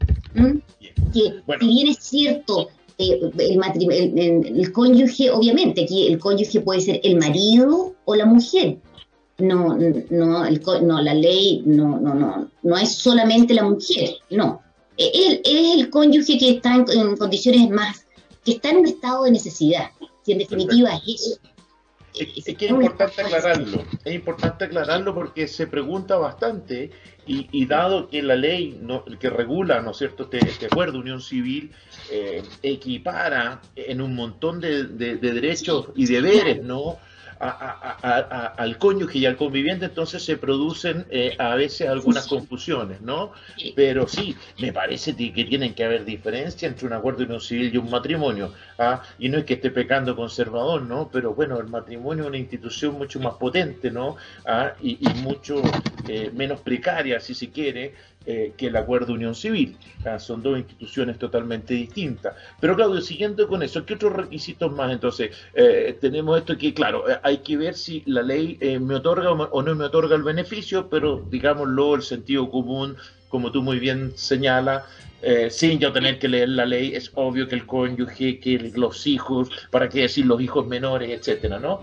[1.14, 7.00] Que si bien es cierto, eh, el, el, cónyuge, obviamente, aquí el cónyuge puede ser
[7.04, 8.80] el marido o la mujer.
[9.38, 9.78] No,
[10.10, 14.62] no, el, no la ley no, no, no, no es solamente la mujer, no.
[14.98, 18.06] Él es el cónyuge que está en, condiciones más,
[18.45, 19.89] que está en un estado de necesidad.
[20.26, 21.39] Y en definitiva es eso.
[22.13, 26.91] Es, que es importante aclararlo, es importante aclararlo porque se pregunta bastante
[27.28, 31.21] y, dado que la ley no, que regula, ¿no es cierto?, este, este acuerdo unión
[31.21, 31.71] civil
[32.10, 37.00] eh, equipara en un montón de, de derechos y deberes, ¿no?
[37.39, 43.32] Al cónyuge y al conviviente, entonces se producen eh, a veces algunas confusiones, ¿no?
[43.76, 47.74] Pero sí, me parece que tienen que haber diferencia entre un acuerdo de unión civil
[47.74, 48.54] y un matrimonio.
[48.78, 49.02] ¿ah?
[49.19, 51.10] Y no es que esté pecando conservador, ¿no?
[51.12, 54.17] Pero bueno, el matrimonio es una institución mucho más potente, ¿no?
[54.45, 54.74] ¿Ah?
[54.82, 55.62] Y, mucho
[56.08, 57.93] eh, menos precaria, si se quiere,
[58.28, 59.78] eh, que el acuerdo de unión civil.
[60.18, 62.34] Son dos instituciones totalmente distintas.
[62.60, 64.92] Pero Claudio, siguiendo con eso, ¿qué otros requisitos más?
[64.92, 69.32] Entonces, eh, tenemos esto que, claro, eh, hay que ver si la ley me otorga
[69.32, 72.96] o no me otorga el beneficio, pero digámoslo, el sentido común,
[73.30, 74.86] como tú muy bien señalas,
[75.50, 79.50] sin yo tener que leer la ley, es obvio que el cónyuge, que los hijos,
[79.72, 81.82] para qué decir los hijos menores, etcétera, ¿no?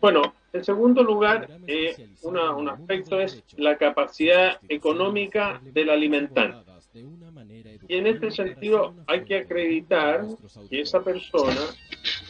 [0.00, 6.70] Bueno, en segundo lugar, eh, un aspecto es la capacidad económica del alimentante.
[6.92, 10.26] Y en este sentido hay que acreditar
[10.68, 11.60] que esa persona,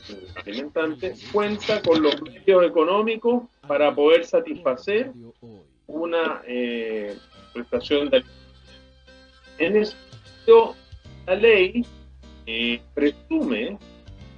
[0.08, 5.12] el alimentante, cuenta con los medios económicos para poder satisfacer
[5.86, 7.16] una eh,
[7.54, 8.22] prestación de
[9.58, 10.74] En ese sentido,
[11.26, 11.86] la ley
[12.46, 13.78] eh, presume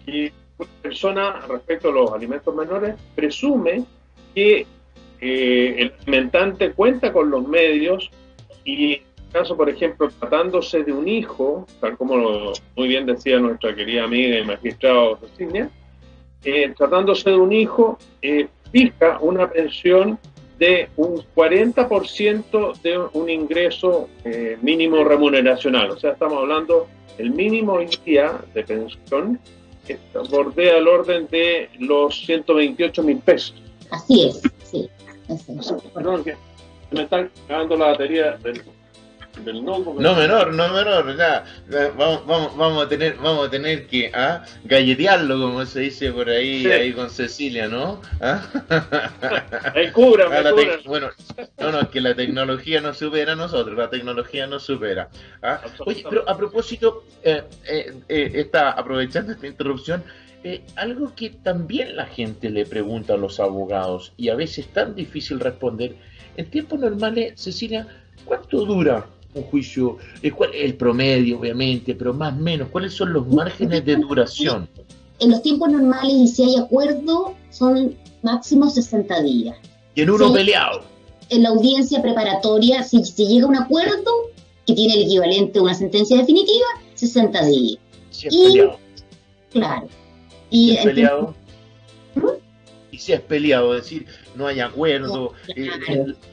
[0.06, 0.32] que
[0.80, 3.84] persona respecto a los alimentos menores presume
[4.34, 4.66] que
[5.20, 8.10] el alimentante cuenta con los medios
[8.64, 13.74] y en caso, por ejemplo, tratándose de un hijo, tal como muy bien decía nuestra
[13.74, 15.70] querida amiga y magistrado Cecilia,
[16.44, 20.18] eh, tratándose de un hijo, eh, fija una pensión
[20.58, 25.90] de un 40% de un ingreso eh, mínimo remuneracional.
[25.90, 29.38] O sea, estamos hablando del mínimo día de pensión
[30.30, 33.54] bordea el orden de los 128 mil pesos.
[33.90, 34.88] Así es, sí.
[35.94, 36.36] Perdón, que
[36.90, 38.62] me están cagando la batería del,
[39.40, 41.44] no, menor, no menor, ya,
[41.96, 44.44] vamos, vamos, vamos a tener, vamos a tener que ¿ah?
[44.64, 48.00] galletearlo, como se dice por ahí, ahí con Cecilia, ¿no?
[48.20, 48.42] ¿Ah?
[49.92, 50.26] cura,
[50.84, 51.10] Bueno,
[51.58, 55.08] no, no, es que la tecnología nos supera a nosotros, la tecnología nos supera.
[55.42, 55.60] ¿ah?
[55.86, 60.04] Oye, pero a propósito, eh, eh, eh, está aprovechando esta interrupción,
[60.44, 64.72] eh, algo que también la gente le pregunta a los abogados y a veces es
[64.72, 65.94] tan difícil responder,
[66.36, 67.86] en tiempos normales, Cecilia,
[68.24, 73.26] ¿cuánto dura un juicio, eh, el promedio obviamente, pero más o menos, ¿cuáles son los
[73.28, 74.68] márgenes de duración?
[75.18, 79.56] En los tiempos normales y si hay acuerdo son máximo 60 días.
[79.94, 80.82] ¿Y en uno peleado?
[81.28, 84.10] En la audiencia preparatoria, si, si llega un acuerdo
[84.66, 87.78] que tiene el equivalente a una sentencia definitiva, 60 días.
[88.10, 88.78] Si es peleado.
[89.50, 89.88] Claro.
[90.50, 91.34] Y, si es peleado.
[92.14, 92.26] ¿Mm?
[92.90, 95.32] Y si es peleado, es decir, no hay acuerdo.
[95.48, 95.68] Eh,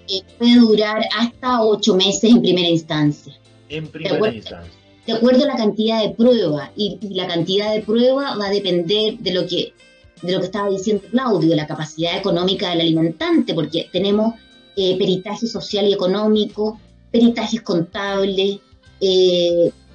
[0.08, 3.34] eh, puede durar hasta ocho meses en primera instancia.
[3.70, 4.80] En primera instancia.
[5.06, 9.18] De acuerdo a la cantidad de prueba, y, la cantidad de prueba va a depender
[9.18, 9.74] de lo que
[10.22, 14.34] de lo que estaba diciendo Claudio, de la capacidad económica del alimentante, porque tenemos
[14.76, 16.78] eh, peritaje social y económico,
[17.10, 18.60] peritajes contables,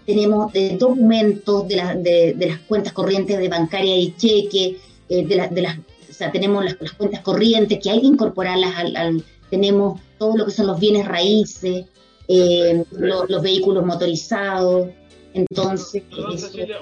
[0.06, 4.78] tenemos documentos de, de, las cuentas corrientes de bancaria y cheque,
[5.10, 5.78] de, de, las
[6.14, 10.52] o sea, tenemos las, cuentas corrientes que hay que incorporarlas al, tenemos todo lo que
[10.52, 11.86] son los bienes raíces,
[12.28, 14.90] eh, los, vehículos motorizados.
[15.34, 16.04] Entonces.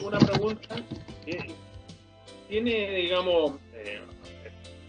[0.05, 0.77] una pregunta.
[1.27, 1.51] Eh,
[2.47, 4.01] ¿Tiene, digamos, eh,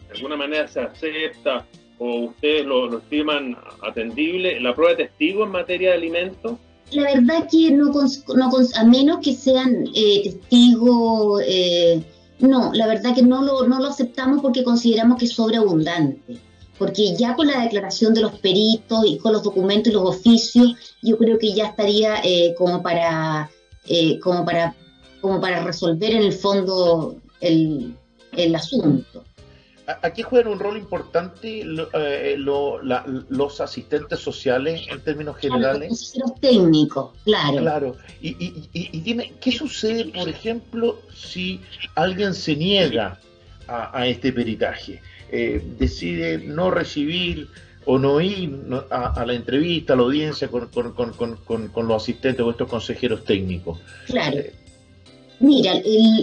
[0.09, 1.65] de alguna manera se acepta
[1.97, 6.57] o ustedes lo, estiman atendible la prueba de testigo en materia de alimentos?
[6.91, 11.41] La verdad que no, no a menos que sean testigos
[12.43, 16.41] no, la verdad que no lo, no lo aceptamos porque consideramos que es sobreabundante.
[16.77, 20.75] Porque ya con la declaración de los peritos y con los documentos y los oficios,
[21.01, 23.49] yo creo que ya estaría eh, como para
[23.87, 24.75] eh, como para
[25.21, 27.95] como para resolver en el fondo el,
[28.33, 29.23] el asunto.
[30.01, 31.63] Aquí juegan un rol importante
[31.93, 36.13] eh, los asistentes sociales en términos generales.
[36.17, 37.57] Los técnicos, claro.
[37.57, 37.95] Claro.
[38.21, 41.59] Y, y, dime, ¿qué sucede, por ejemplo, si
[41.95, 43.19] alguien se niega
[43.67, 45.01] a, este peritaje?
[45.31, 47.49] Eh, decide no recibir
[47.85, 48.57] o no ir
[48.91, 53.79] a, la entrevista, a la audiencia con, con, los asistentes o estos consejeros técnicos.
[54.05, 54.37] Claro.
[54.37, 54.53] Eh,
[55.39, 55.73] Mira,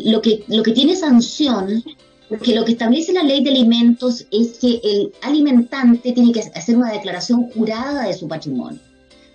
[0.05, 1.83] lo, que, lo que tiene sanción,
[2.31, 6.77] porque lo que establece la ley de alimentos es que el alimentante tiene que hacer
[6.77, 8.79] una declaración jurada de su patrimonio,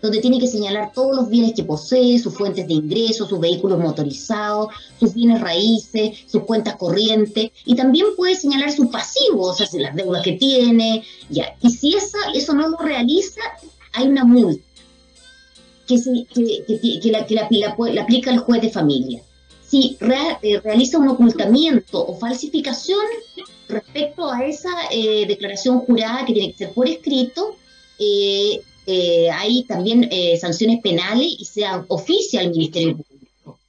[0.02, 3.80] donde tiene que señalar todos los bienes que posee, sus fuentes de ingresos, sus vehículos
[3.80, 9.82] motorizados, sus bienes raíces, sus cuentas corrientes, y también puede señalar sus pasivos, o sea,
[9.82, 11.54] las deudas que tiene, ya.
[11.62, 13.42] Y si esa, eso no lo realiza,
[13.92, 14.64] hay una multa
[15.86, 15.98] que,
[16.34, 19.22] que, la, que la aplica el juez de familia
[19.76, 23.06] si eh, realiza un ocultamiento o falsificación
[23.68, 27.58] respecto a esa eh, declaración jurada que tiene que ser por escrito,
[28.00, 28.62] eh,
[29.34, 30.10] hay también
[30.40, 33.60] sanciones penales y se oficia al Ministerio Público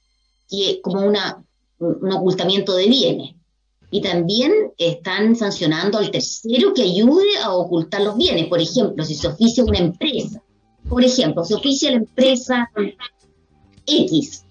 [0.49, 1.43] y, como una,
[1.79, 3.35] un ocultamiento de bienes.
[3.89, 8.45] Y también están sancionando al tercero que ayude a ocultar los bienes.
[8.45, 10.43] Por ejemplo, si se oficia una empresa,
[10.87, 12.69] por ejemplo, se oficia la empresa
[13.87, 14.45] X,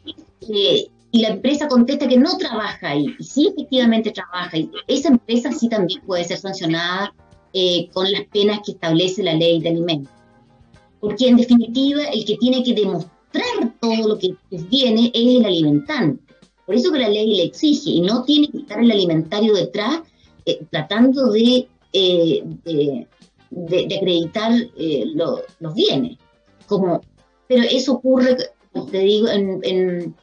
[1.13, 5.53] y la empresa contesta que no trabaja ahí, y sí efectivamente trabaja, y esa empresa
[5.53, 7.15] sí también puede ser sancionada
[7.53, 10.13] eh, con las penas que establece la ley de alimentos.
[11.01, 16.23] Porque en definitiva el que tiene que demostrar todo lo que viene es el alimentante.
[16.65, 20.01] Por eso que la ley le exige, y no tiene que estar el alimentario detrás
[20.45, 23.07] eh, tratando de, eh, de,
[23.97, 24.53] acreditar
[25.15, 26.19] los bienes.
[26.67, 27.01] Como,
[27.47, 28.37] pero eso ocurre,
[28.91, 30.15] te digo, en en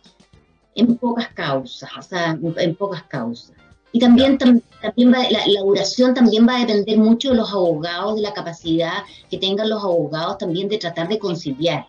[0.99, 3.53] pocas causas, o sea, en pocas causas.
[3.95, 8.23] Y también, también va, la, duración también va a depender mucho de los abogados, de
[8.23, 11.85] la capacidad que tengan los abogados también de tratar de conciliar.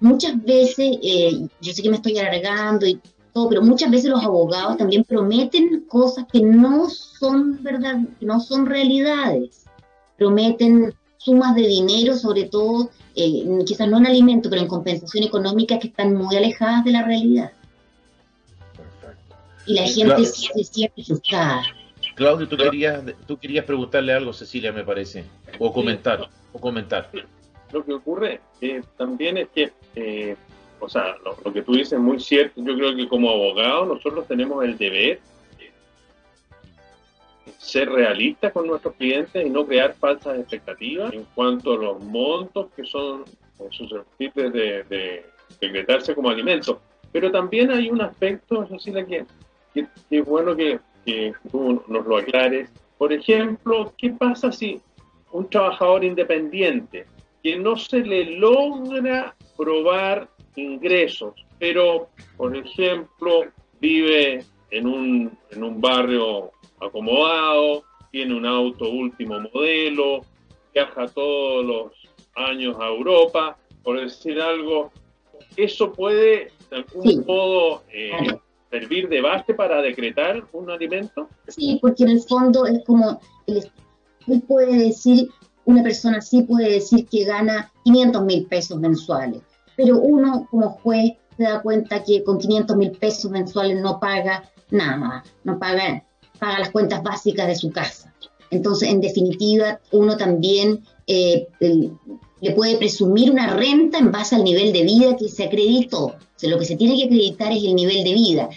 [0.00, 2.98] Muchas veces, eh, yo sé que me estoy alargando y
[3.34, 8.40] todo, pero muchas veces los abogados también prometen cosas que no son verdad, que no
[8.40, 9.66] son realidades.
[10.16, 15.78] Prometen sumas de dinero, sobre todo, eh, quizás no en alimento, pero en compensación económica
[15.78, 17.52] que están muy alejadas de la realidad
[19.66, 21.62] y la gente se siente frustrada.
[22.14, 25.24] Claudio, tú querías, tú querías preguntarle algo, Cecilia, me parece,
[25.58, 27.10] o comentar, o comentar.
[27.72, 30.36] Lo que ocurre eh, también es que, eh,
[30.78, 32.62] o sea, lo, que tú dices es muy cierto.
[32.62, 35.18] Yo creo que como abogados nosotros tenemos el deber
[35.58, 35.72] de
[37.58, 42.68] ser realistas con nuestros clientes y no crear falsas expectativas en cuanto a los montos
[42.76, 43.24] que son
[43.70, 45.26] susceptibles de, de
[45.60, 46.76] decretarse como alimentos.
[47.10, 49.24] Pero también hay un aspecto, Cecilia, que
[50.10, 50.80] es bueno que,
[51.50, 52.70] tú nos lo aclares.
[52.96, 54.80] Por ejemplo, ¿qué pasa si
[55.32, 57.06] un trabajador independiente
[57.42, 63.44] que no se le logra probar ingresos, pero, por ejemplo,
[63.80, 70.22] vive en un, en un barrio acomodado, tiene un auto último modelo,
[70.72, 71.92] viaja todos los
[72.34, 74.90] años a Europa, por decir algo,
[75.56, 78.38] eso puede de algún modo eh,
[78.74, 81.28] servir de base para decretar un alimento?
[81.48, 83.62] Sí, porque en el fondo es como, él,
[84.48, 85.28] puede decir,
[85.64, 89.42] una persona sí puede decir que gana 500 mil pesos mensuales,
[89.76, 94.50] pero uno como juez se da cuenta que con 500 mil pesos mensuales no paga
[94.70, 96.04] nada, no paga,
[96.38, 98.12] paga las cuentas básicas de su casa.
[98.50, 104.72] Entonces, en definitiva, uno también eh, le puede presumir una renta en base al nivel
[104.72, 106.14] de vida que se acreditó.
[106.42, 108.48] Lo que se tiene que acreditar es el nivel de vida.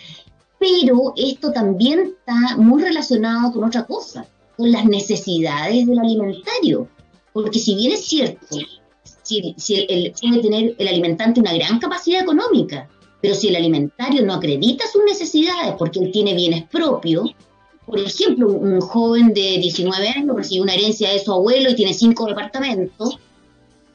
[0.60, 4.26] Pero esto también está muy relacionado con otra cosa,
[4.58, 6.88] con las necesidades del alimentario.
[7.34, 8.58] Porque si bien es cierto,
[9.24, 9.56] si,
[9.88, 12.90] el, puede tener el alimentante una gran capacidad económica,
[13.22, 17.36] pero si el alimentario no acredita sus necesidades porque él tiene bienes propios,
[17.86, 21.94] por ejemplo, un joven de 19 años recibe una herencia de su abuelo y tiene
[21.94, 23.18] cinco departamentos,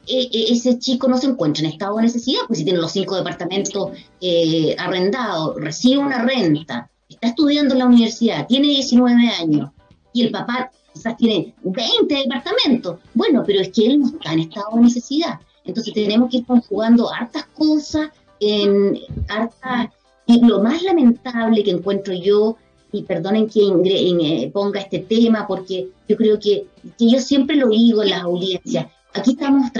[0.07, 2.91] e, e, ese chico no se encuentra en estado de necesidad, pues si tiene los
[2.91, 3.91] cinco departamentos
[4.21, 9.71] eh, arrendados, recibe una renta, está estudiando en la universidad, tiene 19 años
[10.13, 12.99] y el papá quizás tiene 20 departamentos.
[13.13, 15.39] Bueno, pero es que él no está en estado de necesidad.
[15.65, 18.99] Entonces tenemos que ir conjugando hartas cosas, en
[19.29, 19.89] hartas,
[20.25, 22.57] y lo más lamentable que encuentro yo,
[22.91, 26.67] y perdonen que eh, ponga este tema, porque yo creo que
[26.99, 29.71] yo siempre lo digo en las audiencias, Aquí estamos,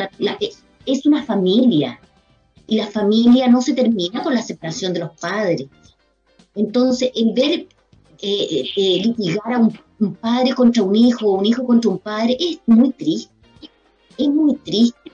[0.85, 1.99] es una familia
[2.67, 5.67] y la familia no se termina con la separación de los padres.
[6.55, 7.67] Entonces, el ver
[8.21, 12.37] eh, eh, litigar a un, padre contra un hijo o un hijo contra un padre
[12.39, 13.33] es muy triste.
[14.17, 15.11] Es muy triste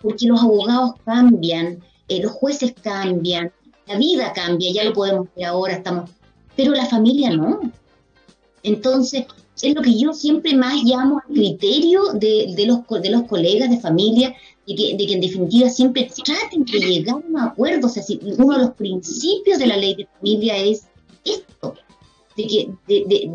[0.00, 3.52] porque los abogados cambian, los jueces cambian,
[3.86, 6.10] la vida cambia, ya lo podemos ver ahora, estamos,
[6.54, 7.60] pero la familia no.
[8.62, 9.24] Entonces,
[9.62, 13.70] es lo que yo siempre más llamo al criterio de, de, los, de los colegas
[13.70, 14.34] de familia,
[14.66, 17.86] de que, de que en definitiva siempre traten de llegar a un acuerdo.
[17.86, 20.86] O sea, si uno de los principios de la ley de familia es
[21.24, 21.74] esto,
[22.36, 23.30] de que, de,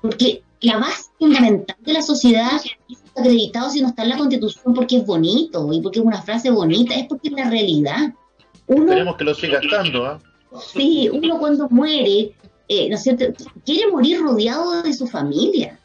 [0.00, 4.74] porque la base fundamental de la sociedad es acreditado si no está en la constitución
[4.74, 8.14] porque es bonito y porque es una frase bonita, es porque es la realidad.
[8.66, 10.20] Uno, que lo siga estando, ¿ah?
[10.72, 12.34] Sí, uno cuando muere
[12.72, 13.24] eh, ¿no es cierto?
[13.66, 15.76] Quiere morir rodeado de su familia.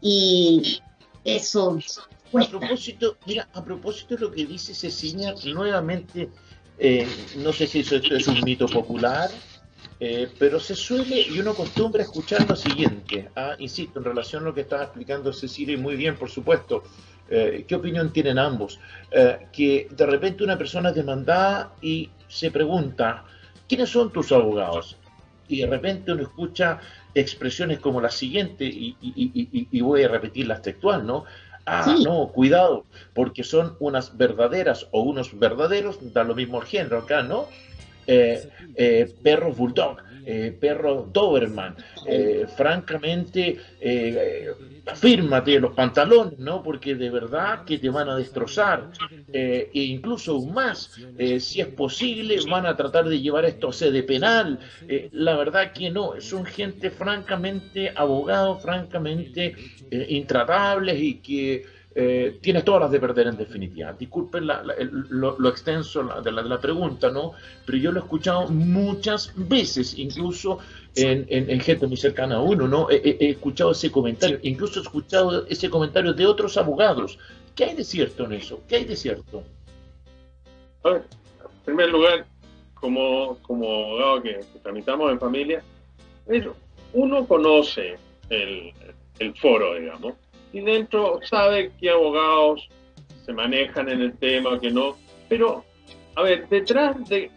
[0.00, 0.80] Y
[1.24, 1.78] eso
[2.32, 6.30] A propósito, mira, a propósito de lo que dice Cecilia, nuevamente,
[6.78, 9.28] eh, no sé si eso es un mito popular,
[10.00, 14.46] eh, pero se suele y uno acostumbra escuchar lo siguiente, ah, insisto, en relación a
[14.46, 16.82] lo que estaba explicando Cecilia, y muy bien, por supuesto,
[17.28, 18.80] ¿qué opinión tienen ambos?
[19.52, 23.24] que de repente una persona es demandada y se pregunta,
[23.68, 24.96] ¿quiénes son tus abogados?
[25.50, 26.78] Y de repente uno escucha
[27.14, 31.24] expresiones como la siguiente, y, voy a repetir las textual, ¿no?
[31.66, 36.98] Ah, no, cuidado, porque son unas verdaderas o unos verdaderos, da lo mismo el género
[36.98, 37.46] acá, ¿no?
[38.06, 39.98] Eh, eh, perros bulldog,
[40.30, 41.74] eh, perro Doberman.
[42.06, 44.48] Eh, francamente, eh,
[44.86, 46.62] afírmate los pantalones, ¿no?
[46.62, 48.90] Porque de verdad que te van a destrozar.
[49.32, 50.92] e incluso aún más,
[51.38, 54.58] si es posible, van a tratar de llevar esto a sede penal.
[55.12, 59.54] la verdad que no, son gente francamente abogados, francamente
[59.90, 63.92] intratables y que eh, tienes todas las de perder en definitiva.
[63.92, 67.32] Disculpen lo, extenso de, la, de la pregunta, ¿no?
[67.66, 70.60] Pero yo lo he escuchado muchas veces, incluso
[70.94, 72.88] en, gente muy cercana a uno, ¿no?
[72.90, 77.18] He, escuchado ese comentario, incluso he escuchado ese comentario de otros abogados.
[77.56, 78.60] ¿Qué hay de cierto en eso?
[78.68, 79.42] ¿Qué hay de cierto?
[80.84, 81.02] en
[81.64, 82.24] primer lugar,
[82.74, 85.62] como, como abogado que, tramitamos en familia,
[86.92, 87.96] uno conoce
[88.30, 88.72] el,
[89.18, 90.14] el foro, digamos
[90.52, 92.68] y dentro sabe qué abogados
[93.24, 94.96] se manejan en el tema, que no.
[95.28, 95.64] Pero,
[96.16, 97.30] a ver, detrás de,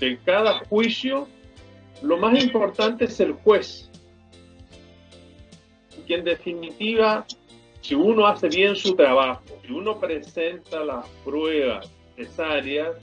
[0.00, 1.28] de cada juicio,
[2.02, 3.90] lo más importante es el juez.
[6.06, 7.26] Que en definitiva,
[7.80, 12.96] si uno hace bien su trabajo, si uno presenta las pruebas necesarias,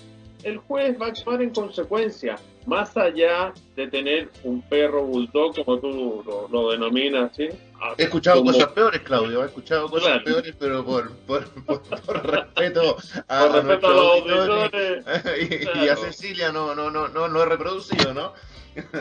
[0.43, 2.35] el juez va a actuar en consecuencia,
[2.65, 7.49] más allá de tener un perro bulldog, como tú lo, denominas, ¿sí?
[7.83, 11.81] Ah, he escuchado cosas peores, Claudio, he escuchado cosas peores, pero por, por, por,
[12.31, 12.95] respeto
[13.27, 15.05] a, por respeto a, los auditores.
[15.81, 18.33] Y, a Cecilia no, no, no, no lo he reproducido, ¿no?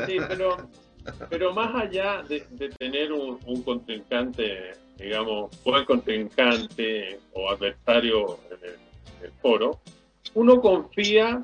[0.07, 0.71] Sí, pero,
[1.29, 8.65] pero más allá de, de tener un, un, contrincante, digamos, buen contrincante o adversario en
[8.65, 8.75] el,
[9.19, 9.79] en el foro,
[10.33, 11.43] uno confía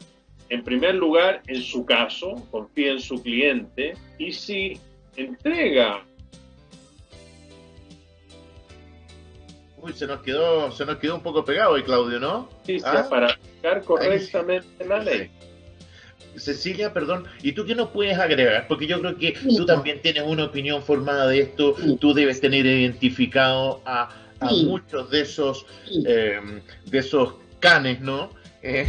[0.49, 4.81] en primer lugar en su caso, confía en su cliente y si
[5.17, 6.03] entrega
[9.79, 12.49] Uy, se nos quedó, se nos quedó un poco pegado ahí, Claudio, ¿no?
[12.65, 13.07] Sí, ¿Ah?
[13.09, 15.31] para aplicar correctamente la ley.
[16.37, 18.67] Cecilia, perdón, ¿y tú qué nos puedes agregar?
[18.69, 22.67] Porque yo creo que tú también tienes una opinión formada de esto, tú debes tener
[22.67, 24.11] identificado a,
[24.65, 25.65] muchos de esos,
[26.07, 26.39] eh,
[26.85, 28.31] de esos canes, ¿no?
[28.63, 28.87] Eh,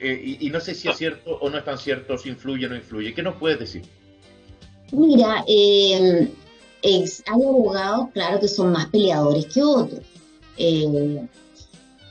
[0.00, 2.68] eh, y, no sé si es cierto o no es tan cierto, si influye o
[2.70, 3.14] no influye.
[3.14, 3.82] ¿Qué nos puedes decir?
[4.92, 6.28] Mira, eh,
[6.82, 10.00] hay abogados, claro, que son más peleadores que otros.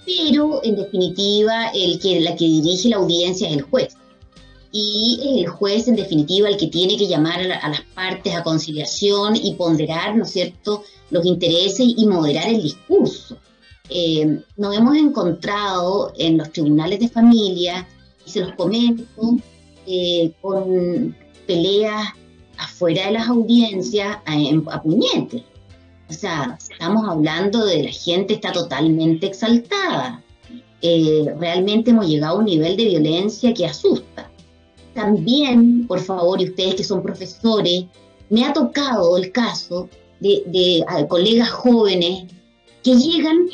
[0.06, 3.95] Pero, en definitiva, el que, la que dirige la audiencia es el juez.
[4.72, 8.43] Y el juez, en definitiva, el que tiene que llamar a, a las partes a
[8.43, 13.38] conciliación y ponderar, ¿no cierto?, los intereses y moderar el discurso
[13.89, 17.88] eh, nos hemos encontrado en los tribunales de familia,
[18.26, 19.36] y se los comento,
[19.88, 21.16] eh, con
[21.47, 22.10] peleas
[22.58, 25.41] afuera de las audiencias a, a puñetes.
[26.10, 30.24] O sea, estamos hablando de la gente está totalmente exaltada.
[30.82, 34.30] Eh, realmente hemos llegado a un nivel de violencia que asusta.
[34.93, 37.86] También, por favor, y ustedes que son profesores,
[38.30, 39.88] me ha tocado el caso
[40.20, 42.26] de, de colegas jóvenes
[42.84, 43.47] que llegan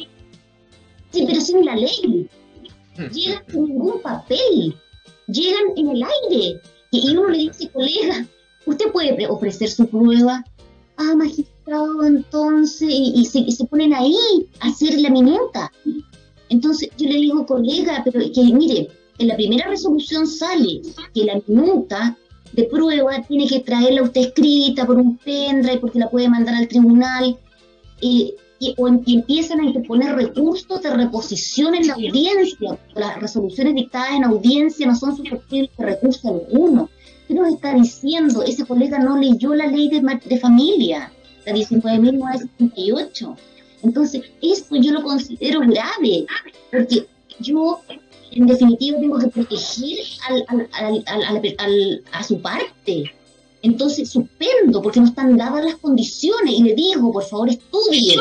[1.15, 2.29] Sí, pero sin la ley.
[2.97, 3.07] Hmm.
[3.13, 4.75] Llegan sin ningún papel.
[5.27, 6.59] Llegan en el aire.
[6.91, 8.27] Y, uno le dice, colega,
[8.65, 10.43] usted puede ofrecer su prueba.
[10.97, 11.54] Ah, magistrado,
[12.05, 14.15] entonces, y, se, ponen ahí
[14.59, 15.71] a hacer la minuta.
[16.49, 20.81] Entonces yo le digo, colega, pero que mire, en la primera resolución sale
[21.13, 22.17] que la minuta
[22.53, 26.67] de prueba tiene que traerla usted escrita por un pendrive porque la puede mandar al
[26.67, 27.37] tribunal.
[28.01, 28.35] y,
[28.77, 32.79] o em, empiezan a interponer recursos de reposición en la audiencia.
[32.95, 36.89] Las resoluciones dictadas en audiencia no son susceptibles de recurso alguno.
[37.27, 38.43] ¿Qué nos está diciendo?
[38.43, 41.11] Ese colega no leyó la ley de, de familia,
[41.45, 43.35] la 19.978.
[43.83, 46.25] Entonces, esto yo lo considero grave,
[46.71, 47.07] porque
[47.39, 47.81] yo,
[48.31, 49.99] en definitiva, tengo que proteger
[52.11, 53.13] a su parte.
[53.61, 58.15] Entonces, suspendo porque no están dadas las condiciones y le digo, por favor, estudie.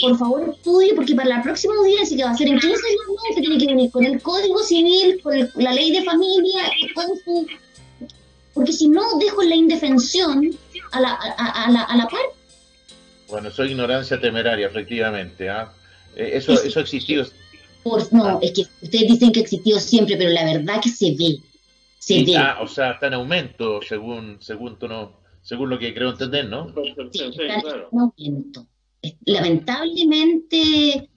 [0.00, 2.82] Por favor, estudie porque para la próxima audiencia, que va a ser en 15 años
[3.08, 6.62] más, tiene que venir con el Código Civil, con la ley de familia,
[8.54, 10.56] porque si no, dejo la indefensión
[10.92, 12.42] a la, a, la, a la parte
[13.32, 15.48] bueno, eso es ignorancia temeraria, efectivamente.
[15.48, 15.72] ¿ah?
[16.14, 17.24] Eh, eso, eso ha existido.
[18.10, 18.38] no, ah.
[18.42, 21.38] es que ustedes dicen que ha existido siempre, pero la verdad que se ve.
[21.98, 22.36] Se ve.
[22.36, 26.46] Ah, o sea, está en aumento, según, según, tú no, según lo que creo entender,
[26.46, 26.74] ¿no?
[27.10, 28.66] Sí, está en aumento.
[29.24, 31.08] Lamentablemente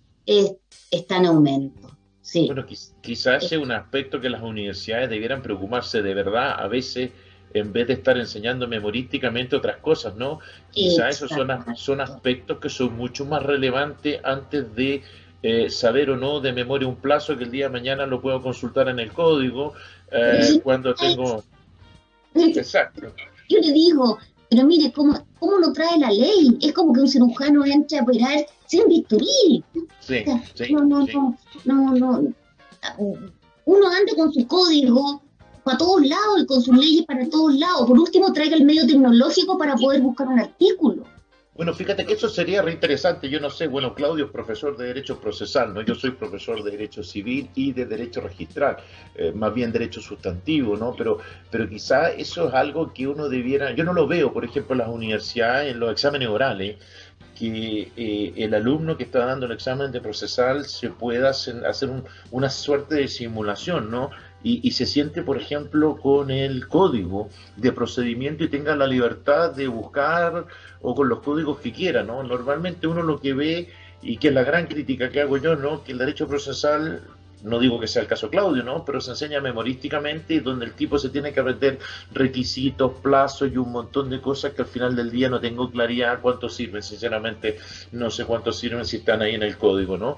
[0.90, 1.98] está en aumento.
[2.22, 2.46] Sí.
[2.48, 2.66] Bueno,
[3.02, 6.56] quizás sea un aspecto que las universidades debieran preocuparse de verdad.
[6.58, 7.12] A veces
[7.56, 10.40] en vez de estar enseñando memorísticamente otras cosas, ¿no?
[10.72, 15.02] Quizá esos son, son aspectos que son mucho más relevantes antes de
[15.42, 18.42] eh, saber o no de memoria un plazo que el día de mañana lo puedo
[18.42, 19.74] consultar en el código
[20.12, 21.44] eh, cuando tengo...
[22.34, 23.14] Exacto.
[23.48, 24.18] Yo le digo,
[24.50, 26.58] pero mire, ¿cómo, ¿cómo lo trae la ley?
[26.62, 29.64] Es como que un cirujano entre a operar sin bisturí.
[30.02, 30.26] Sí,
[30.56, 32.34] sí, no, no, no, no, no.
[33.64, 35.22] Uno anda con su código,
[35.66, 37.88] para todos lados y con sus leyes para todos lados.
[37.88, 41.04] Por último, traiga el medio tecnológico para poder buscar un artículo.
[41.56, 43.30] Bueno, fíjate que eso sería reinteresante.
[43.30, 45.82] Yo no sé, bueno, Claudio es profesor de Derecho Procesal, ¿no?
[45.82, 48.78] Yo soy profesor de Derecho Civil y de Derecho Registral,
[49.16, 50.94] eh, más bien Derecho Sustantivo, ¿no?
[50.96, 51.18] Pero,
[51.50, 53.74] pero quizá eso es algo que uno debiera...
[53.74, 56.78] Yo no lo veo, por ejemplo, en las universidades, en los exámenes orales,
[57.36, 61.64] que eh, el alumno que está dando el examen de procesal se pueda hacer,
[62.32, 64.10] una suerte de simulación, ¿no?
[64.48, 69.68] Y, se siente, por ejemplo, con el código de procedimiento y tenga la libertad de
[69.68, 70.46] buscar
[70.82, 72.22] o con los códigos que quiera, ¿no?
[72.22, 73.70] Normalmente uno lo que ve,
[74.04, 75.84] y que es la gran crítica que hago yo, ¿no?
[75.84, 77.02] Que el derecho procesal
[77.44, 78.86] no digo que sea el caso Claudio, ¿no?
[78.86, 81.80] Pero se enseña memorísticamente y donde el tipo se tiene que aprender
[82.12, 86.20] requisitos, plazos y un montón de cosas que al final del día no tengo claridad
[86.22, 86.84] cuánto sirven.
[86.84, 87.58] Sinceramente,
[87.92, 90.18] no sé cuántos sirven si están ahí en el código, ¿no?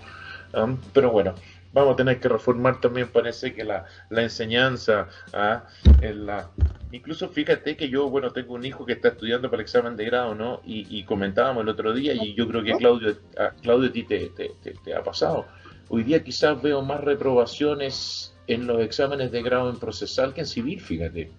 [0.94, 1.36] pero bueno,
[1.78, 5.66] vamos a tener que reformar también, parece que la, enseñanza, ¿ah?
[6.02, 6.50] en la,
[6.92, 10.06] incluso fíjate que yo, bueno, tengo un hijo que está estudiando para el examen de
[10.06, 10.62] grado, ¿no?
[10.66, 14.30] Y, comentábamos el otro día, y yo creo que Claudio, a, Claudio a ti te,
[14.30, 15.46] te, ha pasado.
[15.90, 20.48] Hoy día quizás veo más reprobaciones en los exámenes de grado en procesal que en
[20.48, 21.32] civil, fíjate.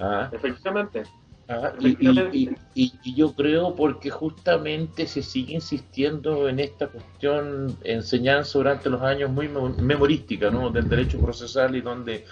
[0.00, 0.30] ¿Ah?
[0.32, 1.02] Efectivamente.
[1.46, 9.02] Ah, y, yo creo porque justamente se sigue insistiendo en esta cuestión enseñanza durante los
[9.02, 10.70] años muy memorística ¿no?
[10.70, 12.24] del derecho procesal y donde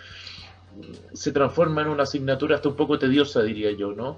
[1.13, 4.17] se transforma en una asignatura hasta un poco tediosa diría yo no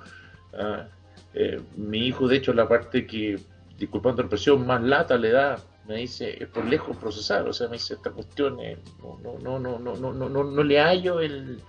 [0.56, 0.86] ah,
[1.34, 3.40] eh, mi hijo de hecho la parte que
[3.76, 5.56] disculpando la expresión más lata le da
[5.88, 8.58] me dice es por lejos procesar o sea me dice esta cuestión
[9.02, 11.60] no no no no no no no no le hallo el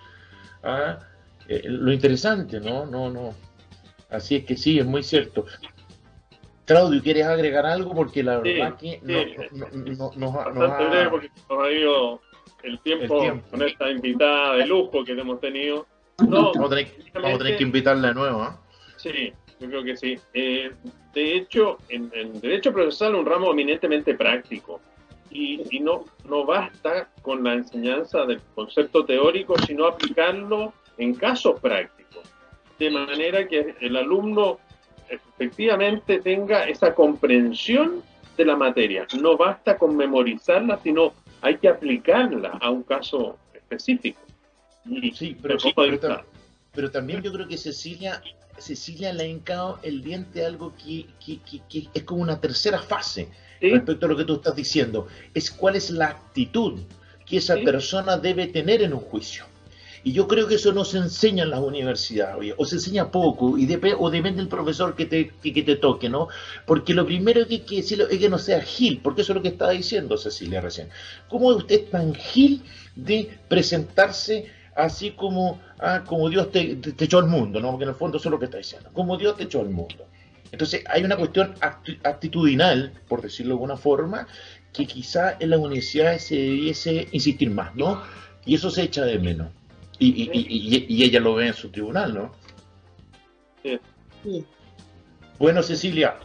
[0.61, 0.99] ah,
[1.47, 2.85] eh, lo interesante, ¿no?
[2.85, 3.33] No, no.
[4.09, 5.45] Así es que sí, es muy cierto.
[6.65, 7.93] Claudio, ¿quieres agregar algo?
[7.93, 11.09] Porque la verdad que no, no, nos ha...
[11.09, 12.21] porque nos ha ido
[12.63, 13.21] el tiempo,
[13.51, 15.85] con esta invitada de lujo que hemos tenido.
[16.27, 18.43] No, vamos, a tener, que invitarla de nuevo.
[18.43, 18.49] ¿eh?
[18.97, 20.17] Sí, yo creo que sí.
[20.33, 20.71] Eh,
[21.13, 24.79] de hecho, en, en, Derecho Procesal es un ramo eminentemente práctico.
[25.29, 31.59] Y, y, no, no basta con la enseñanza del concepto teórico, sino aplicarlo en casos
[31.59, 32.23] prácticos,
[32.79, 34.59] de manera que el alumno
[35.09, 38.03] efectivamente tenga esa comprensión
[38.37, 39.07] de la materia.
[39.19, 44.19] No basta con memorizarla, sino hay que aplicarla a un caso específico.
[45.13, 45.57] sí, pero,
[46.73, 48.21] pero, también yo creo que Cecilia,
[48.57, 51.05] Cecilia le ha hincado el diente algo que,
[51.93, 53.29] es como una tercera fase
[53.61, 55.07] respecto a lo que tú estás diciendo.
[55.33, 56.79] Es cuál es la actitud
[57.25, 59.45] que esa persona debe tener en un juicio.
[60.05, 63.57] Y yo creo que eso no se enseña en las universidades, o se enseña poco,
[63.57, 66.27] y o depende del profesor que te, que, te toque, ¿no?
[66.67, 69.37] Porque lo primero que hay que decirlo es que no sea gil, porque eso es
[69.37, 70.89] lo que estaba diciendo Cecilia recién.
[71.27, 72.61] ¿Cómo es usted tan gil
[72.95, 74.45] de presentarse
[74.75, 77.71] así como, ah, como Dios te, echó al mundo, ¿no?
[77.71, 79.71] Porque en el fondo eso es lo que está diciendo, como Dios te echó al
[79.71, 80.05] mundo.
[80.51, 81.55] Entonces hay una cuestión
[82.03, 84.27] actitudinal, por decirlo de alguna forma,
[84.71, 88.03] que quizá en las universidades se debiese insistir más, ¿no?
[88.45, 89.47] Y eso se echa de menos.
[89.99, 92.31] Y, ella lo ve en su tribunal, ¿no?
[93.63, 93.79] Sí.
[95.39, 96.15] Bueno, Cecilia,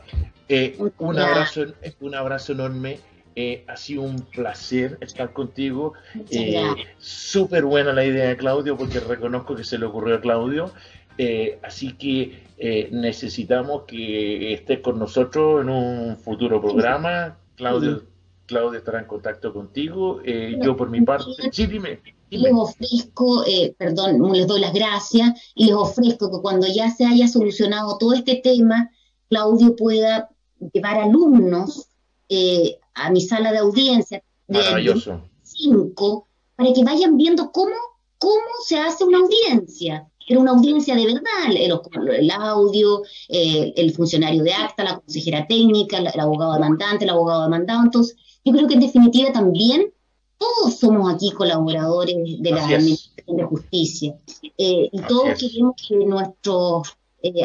[0.49, 1.65] eh, un, abrazo,
[2.01, 2.99] un abrazo enorme.
[3.37, 5.95] Eh, ha sido un placer estar contigo.
[6.31, 6.61] Eh,
[6.99, 10.73] Súper buena la idea de Claudio, porque reconozco que se le ocurrió a Claudio.
[11.19, 17.39] Eh, así que necesitamos que estés con nosotros en un futuro programa.
[17.57, 18.03] Claudio,
[18.47, 20.21] Claudio estará en contacto contigo.
[20.25, 22.01] yo por mi parte, sí, dime.
[22.31, 23.45] Les ofrezco,
[23.77, 28.15] perdón, les doy las gracias y les ofrezco que cuando ya se haya solucionado todo
[28.15, 28.91] este tema,
[29.29, 30.29] Claudio pueda
[30.73, 31.89] llevar alumnos
[32.29, 36.27] eh, a mi sala de audiencia de cinco
[36.57, 37.75] para que vayan viendo cómo,
[38.19, 40.07] cómo se hace una audiencia.
[40.29, 45.99] Era una audiencia de verdad, el, audio, eh, el funcionario de acta, la consejera técnica,
[45.99, 47.83] el, abogado demandante, el abogado demandado.
[47.83, 49.93] Entonces, yo creo que en definitiva también
[50.41, 56.97] todos somos aquí colaboradores de la Administración de Justicia eh, y todos queremos que nuestros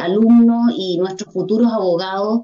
[0.02, 2.44] alumnos y nuestros futuros abogados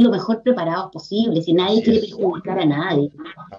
[0.00, 3.10] lo mejor preparados posible, si nadie quiere perjudicar a nadie.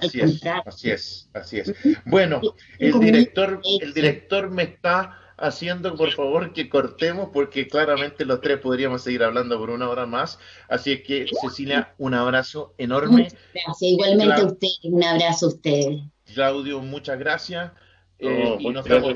[0.02, 1.74] Así es, así es, así es.
[2.06, 2.42] Bueno,
[2.78, 8.60] el director, el director me está haciendo, por favor, que cortemos, porque claramente los tres
[8.60, 10.38] podríamos seguir hablando por una hora más.
[10.68, 13.30] Así es que, Cecilia, un abrazo enorme.
[13.54, 15.86] gracias, igualmente a usted, un abrazo a usted.
[16.34, 17.72] Claudio, muchas gracias.
[18.20, 19.14] Eh, y nos vemos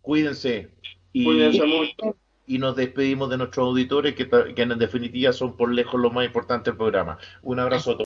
[0.00, 0.70] Cuídense.
[1.12, 6.00] Cuídense mucho y nos despedimos de nuestros auditores que, que en definitiva son por lejos
[6.00, 7.18] lo más importante del programa.
[7.42, 8.02] Un abrazo a todos.